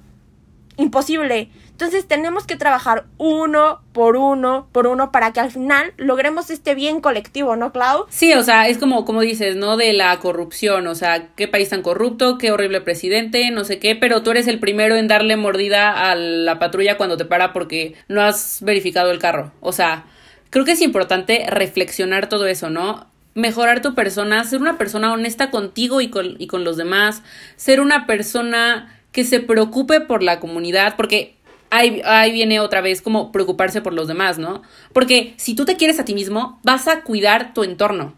Imposible. 0.77 1.51
Entonces 1.81 2.07
tenemos 2.07 2.45
que 2.45 2.57
trabajar 2.57 3.05
uno 3.17 3.81
por 3.91 4.15
uno 4.15 4.67
por 4.71 4.85
uno 4.85 5.11
para 5.11 5.33
que 5.33 5.39
al 5.39 5.49
final 5.49 5.93
logremos 5.97 6.51
este 6.51 6.75
bien 6.75 7.01
colectivo, 7.01 7.55
¿no, 7.55 7.71
Clau? 7.71 8.05
Sí, 8.07 8.35
o 8.35 8.43
sea, 8.43 8.67
es 8.67 8.77
como, 8.77 9.03
como 9.03 9.21
dices, 9.21 9.55
¿no? 9.55 9.77
De 9.77 9.91
la 9.93 10.19
corrupción, 10.19 10.85
o 10.85 10.93
sea, 10.93 11.29
qué 11.35 11.47
país 11.47 11.69
tan 11.69 11.81
corrupto, 11.81 12.37
qué 12.37 12.51
horrible 12.51 12.81
presidente, 12.81 13.49
no 13.49 13.63
sé 13.63 13.79
qué, 13.79 13.95
pero 13.95 14.21
tú 14.21 14.29
eres 14.29 14.47
el 14.47 14.59
primero 14.59 14.95
en 14.95 15.07
darle 15.07 15.37
mordida 15.37 16.11
a 16.11 16.13
la 16.13 16.59
patrulla 16.59 16.97
cuando 16.97 17.17
te 17.17 17.25
para 17.25 17.51
porque 17.51 17.95
no 18.07 18.21
has 18.21 18.59
verificado 18.61 19.09
el 19.09 19.17
carro. 19.17 19.51
O 19.59 19.71
sea, 19.71 20.05
creo 20.51 20.65
que 20.65 20.73
es 20.73 20.81
importante 20.81 21.47
reflexionar 21.49 22.29
todo 22.29 22.45
eso, 22.45 22.69
¿no? 22.69 23.07
mejorar 23.33 23.81
tu 23.81 23.95
persona, 23.95 24.43
ser 24.43 24.61
una 24.61 24.77
persona 24.77 25.13
honesta 25.13 25.49
contigo 25.49 25.99
y 25.99 26.09
con, 26.09 26.35
y 26.37 26.45
con 26.45 26.63
los 26.63 26.77
demás, 26.77 27.23
ser 27.55 27.81
una 27.81 28.05
persona 28.05 29.01
que 29.11 29.23
se 29.23 29.39
preocupe 29.39 29.99
por 29.99 30.23
la 30.23 30.39
comunidad, 30.39 30.95
porque 30.95 31.35
ahí, 31.71 32.31
viene 32.31 32.59
otra 32.59 32.81
vez 32.81 33.01
como 33.01 33.31
preocuparse 33.31 33.81
por 33.81 33.93
los 33.93 34.07
demás, 34.07 34.37
¿no? 34.37 34.61
Porque 34.93 35.33
si 35.37 35.55
tú 35.55 35.65
te 35.65 35.77
quieres 35.77 35.99
a 35.99 36.05
ti 36.05 36.13
mismo, 36.13 36.59
vas 36.63 36.87
a 36.87 37.01
cuidar 37.01 37.53
tu 37.53 37.63
entorno. 37.63 38.13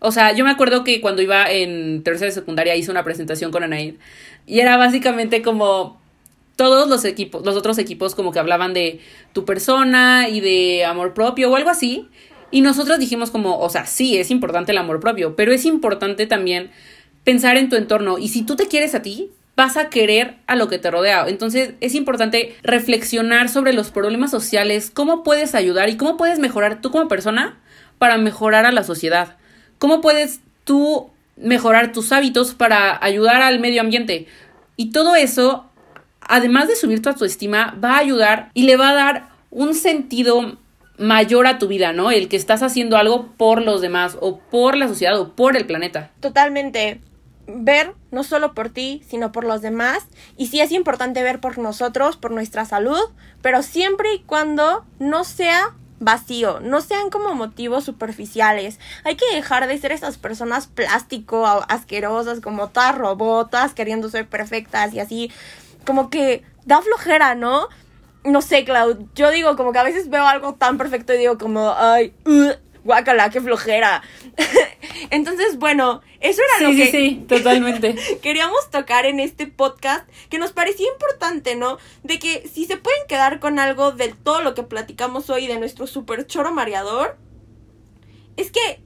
O 0.00 0.10
sea, 0.10 0.32
yo 0.32 0.44
me 0.44 0.50
acuerdo 0.50 0.84
que 0.84 1.00
cuando 1.00 1.22
iba 1.22 1.50
en 1.50 2.02
tercera 2.02 2.30
secundaria 2.30 2.74
hice 2.76 2.90
una 2.90 3.04
presentación 3.04 3.50
con 3.50 3.64
Anaid 3.64 3.94
y 4.46 4.60
era 4.60 4.76
básicamente 4.76 5.42
como 5.42 6.00
todos 6.56 6.88
los 6.88 7.04
equipos, 7.04 7.44
los 7.44 7.56
otros 7.56 7.78
equipos 7.78 8.14
como 8.14 8.32
que 8.32 8.38
hablaban 8.38 8.74
de 8.74 9.00
tu 9.32 9.44
persona 9.44 10.28
y 10.28 10.40
de 10.40 10.84
amor 10.84 11.14
propio 11.14 11.50
o 11.50 11.56
algo 11.56 11.70
así. 11.70 12.08
Y 12.50 12.62
nosotros 12.62 12.98
dijimos 12.98 13.30
como, 13.30 13.58
o 13.58 13.68
sea, 13.68 13.86
sí, 13.86 14.16
es 14.16 14.30
importante 14.30 14.72
el 14.72 14.78
amor 14.78 15.00
propio, 15.00 15.36
pero 15.36 15.52
es 15.52 15.64
importante 15.64 16.26
también 16.26 16.70
pensar 17.24 17.56
en 17.58 17.68
tu 17.68 17.76
entorno. 17.76 18.18
Y 18.18 18.28
si 18.28 18.42
tú 18.42 18.56
te 18.56 18.68
quieres 18.68 18.94
a 18.94 19.02
ti, 19.02 19.30
vas 19.58 19.76
a 19.76 19.90
querer 19.90 20.36
a 20.46 20.54
lo 20.54 20.68
que 20.68 20.78
te 20.78 20.88
rodea. 20.88 21.24
Entonces 21.26 21.74
es 21.80 21.96
importante 21.96 22.54
reflexionar 22.62 23.48
sobre 23.48 23.72
los 23.72 23.90
problemas 23.90 24.30
sociales, 24.30 24.92
cómo 24.94 25.24
puedes 25.24 25.56
ayudar 25.56 25.88
y 25.88 25.96
cómo 25.96 26.16
puedes 26.16 26.38
mejorar 26.38 26.80
tú 26.80 26.92
como 26.92 27.08
persona 27.08 27.58
para 27.98 28.18
mejorar 28.18 28.66
a 28.66 28.72
la 28.72 28.84
sociedad. 28.84 29.36
¿Cómo 29.78 30.00
puedes 30.00 30.38
tú 30.62 31.10
mejorar 31.36 31.90
tus 31.90 32.12
hábitos 32.12 32.54
para 32.54 33.04
ayudar 33.04 33.42
al 33.42 33.58
medio 33.58 33.80
ambiente? 33.80 34.28
Y 34.76 34.92
todo 34.92 35.16
eso, 35.16 35.68
además 36.20 36.68
de 36.68 36.76
subir 36.76 37.02
tu 37.02 37.08
autoestima, 37.08 37.76
va 37.82 37.96
a 37.96 37.98
ayudar 37.98 38.52
y 38.54 38.62
le 38.62 38.76
va 38.76 38.90
a 38.90 38.94
dar 38.94 39.28
un 39.50 39.74
sentido 39.74 40.56
mayor 40.98 41.48
a 41.48 41.58
tu 41.58 41.66
vida, 41.66 41.92
¿no? 41.92 42.12
El 42.12 42.28
que 42.28 42.36
estás 42.36 42.62
haciendo 42.62 42.96
algo 42.96 43.32
por 43.36 43.62
los 43.62 43.80
demás 43.80 44.16
o 44.20 44.38
por 44.38 44.76
la 44.76 44.86
sociedad 44.86 45.18
o 45.18 45.34
por 45.34 45.56
el 45.56 45.66
planeta. 45.66 46.12
Totalmente 46.20 47.00
ver 47.48 47.94
no 48.10 48.22
solo 48.22 48.54
por 48.54 48.68
ti, 48.68 49.02
sino 49.08 49.32
por 49.32 49.44
los 49.44 49.62
demás. 49.62 50.06
Y 50.36 50.48
sí 50.48 50.60
es 50.60 50.70
importante 50.70 51.22
ver 51.22 51.40
por 51.40 51.58
nosotros, 51.58 52.16
por 52.16 52.30
nuestra 52.30 52.64
salud, 52.64 53.00
pero 53.42 53.62
siempre 53.62 54.14
y 54.14 54.20
cuando 54.20 54.84
no 54.98 55.24
sea 55.24 55.74
vacío, 56.00 56.60
no 56.60 56.80
sean 56.80 57.10
como 57.10 57.34
motivos 57.34 57.84
superficiales. 57.84 58.78
Hay 59.04 59.16
que 59.16 59.34
dejar 59.34 59.66
de 59.66 59.78
ser 59.78 59.92
esas 59.92 60.16
personas 60.16 60.68
plástico, 60.68 61.44
asquerosas, 61.68 62.40
como 62.40 62.68
todas 62.68 62.96
robotas, 62.96 63.74
queriendo 63.74 64.08
ser 64.08 64.28
perfectas 64.28 64.94
y 64.94 65.00
así, 65.00 65.32
como 65.84 66.10
que 66.10 66.44
da 66.66 66.80
flojera, 66.82 67.34
¿no? 67.34 67.68
No 68.24 68.42
sé, 68.42 68.64
Clau, 68.64 69.08
yo 69.14 69.30
digo 69.30 69.56
como 69.56 69.72
que 69.72 69.78
a 69.78 69.84
veces 69.84 70.10
veo 70.10 70.26
algo 70.26 70.54
tan 70.54 70.76
perfecto 70.76 71.14
y 71.14 71.18
digo 71.18 71.38
como, 71.38 71.72
ay, 71.76 72.14
guácala, 72.84 73.30
qué 73.30 73.40
flojera. 73.40 74.02
Entonces, 75.10 75.58
bueno, 75.58 76.02
eso 76.20 76.40
era 76.42 76.68
lo 76.68 76.76
que 76.76 76.90
sí, 76.90 77.24
totalmente. 77.28 77.94
queríamos 78.22 78.70
tocar 78.70 79.06
en 79.06 79.20
este 79.20 79.46
podcast, 79.46 80.08
que 80.28 80.38
nos 80.38 80.52
parecía 80.52 80.88
importante, 80.92 81.56
¿no? 81.56 81.78
De 82.02 82.18
que 82.18 82.48
si 82.52 82.64
se 82.64 82.76
pueden 82.76 83.00
quedar 83.08 83.40
con 83.40 83.58
algo 83.58 83.92
de 83.92 84.08
todo 84.08 84.42
lo 84.42 84.54
que 84.54 84.62
platicamos 84.62 85.30
hoy 85.30 85.46
de 85.46 85.58
nuestro 85.58 85.86
super 85.86 86.26
choro 86.26 86.52
mareador, 86.52 87.16
es 88.36 88.50
que 88.50 88.80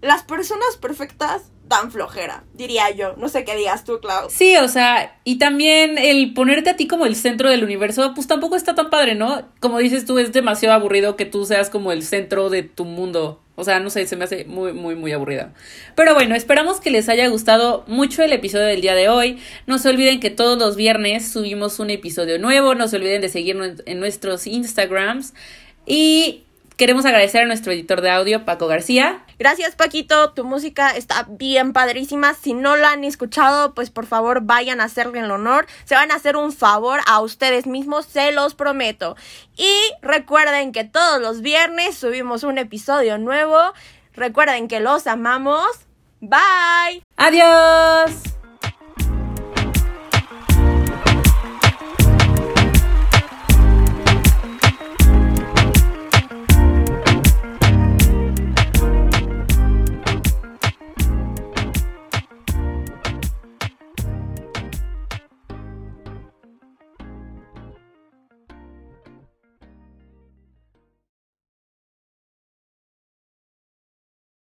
las 0.00 0.22
personas 0.22 0.76
perfectas 0.76 1.50
dan 1.68 1.90
flojera, 1.90 2.44
diría 2.54 2.90
yo. 2.90 3.14
No 3.16 3.28
sé 3.28 3.44
qué 3.44 3.56
digas 3.56 3.84
tú, 3.84 3.98
Clau. 4.00 4.30
Sí, 4.30 4.56
o 4.56 4.68
sea, 4.68 5.18
y 5.24 5.38
también 5.38 5.98
el 5.98 6.32
ponerte 6.34 6.70
a 6.70 6.76
ti 6.76 6.86
como 6.86 7.06
el 7.06 7.16
centro 7.16 7.50
del 7.50 7.64
universo, 7.64 8.12
pues 8.14 8.26
tampoco 8.26 8.56
está 8.56 8.74
tan 8.74 8.90
padre, 8.90 9.14
¿no? 9.14 9.48
Como 9.60 9.78
dices 9.78 10.04
tú, 10.04 10.18
es 10.18 10.32
demasiado 10.32 10.74
aburrido 10.74 11.16
que 11.16 11.24
tú 11.24 11.44
seas 11.44 11.70
como 11.70 11.92
el 11.92 12.02
centro 12.02 12.50
de 12.50 12.62
tu 12.62 12.84
mundo. 12.84 13.42
O 13.58 13.64
sea, 13.64 13.80
no 13.80 13.88
sé, 13.88 14.06
se 14.06 14.16
me 14.16 14.24
hace 14.24 14.44
muy, 14.44 14.74
muy, 14.74 14.94
muy 14.94 15.12
aburrida. 15.12 15.54
Pero 15.94 16.14
bueno, 16.14 16.34
esperamos 16.34 16.78
que 16.78 16.90
les 16.90 17.08
haya 17.08 17.26
gustado 17.28 17.84
mucho 17.86 18.22
el 18.22 18.32
episodio 18.32 18.66
del 18.66 18.82
día 18.82 18.94
de 18.94 19.08
hoy. 19.08 19.38
No 19.66 19.78
se 19.78 19.88
olviden 19.88 20.20
que 20.20 20.30
todos 20.30 20.58
los 20.58 20.76
viernes 20.76 21.32
subimos 21.32 21.80
un 21.80 21.88
episodio 21.88 22.38
nuevo. 22.38 22.74
No 22.74 22.86
se 22.86 22.96
olviden 22.96 23.22
de 23.22 23.30
seguirnos 23.30 23.82
en 23.86 23.98
nuestros 23.98 24.46
Instagrams. 24.46 25.32
Y 25.86 26.45
Queremos 26.76 27.06
agradecer 27.06 27.42
a 27.42 27.46
nuestro 27.46 27.72
editor 27.72 28.02
de 28.02 28.10
audio, 28.10 28.44
Paco 28.44 28.66
García. 28.66 29.24
Gracias, 29.38 29.74
Paquito. 29.76 30.32
Tu 30.34 30.44
música 30.44 30.90
está 30.90 31.26
bien 31.26 31.72
padrísima. 31.72 32.34
Si 32.34 32.52
no 32.52 32.76
la 32.76 32.90
han 32.90 33.02
escuchado, 33.02 33.72
pues 33.72 33.88
por 33.88 34.04
favor 34.04 34.42
vayan 34.42 34.82
a 34.82 34.84
hacerle 34.84 35.20
el 35.20 35.30
honor. 35.30 35.66
Se 35.84 35.94
van 35.94 36.10
a 36.10 36.16
hacer 36.16 36.36
un 36.36 36.52
favor 36.52 37.00
a 37.06 37.20
ustedes 37.20 37.66
mismos, 37.66 38.04
se 38.04 38.30
los 38.32 38.54
prometo. 38.54 39.16
Y 39.56 39.74
recuerden 40.02 40.72
que 40.72 40.84
todos 40.84 41.18
los 41.18 41.40
viernes 41.40 41.96
subimos 41.96 42.42
un 42.42 42.58
episodio 42.58 43.16
nuevo. 43.16 43.58
Recuerden 44.12 44.68
que 44.68 44.80
los 44.80 45.06
amamos. 45.06 45.66
Bye. 46.20 47.02
Adiós. 47.16 48.35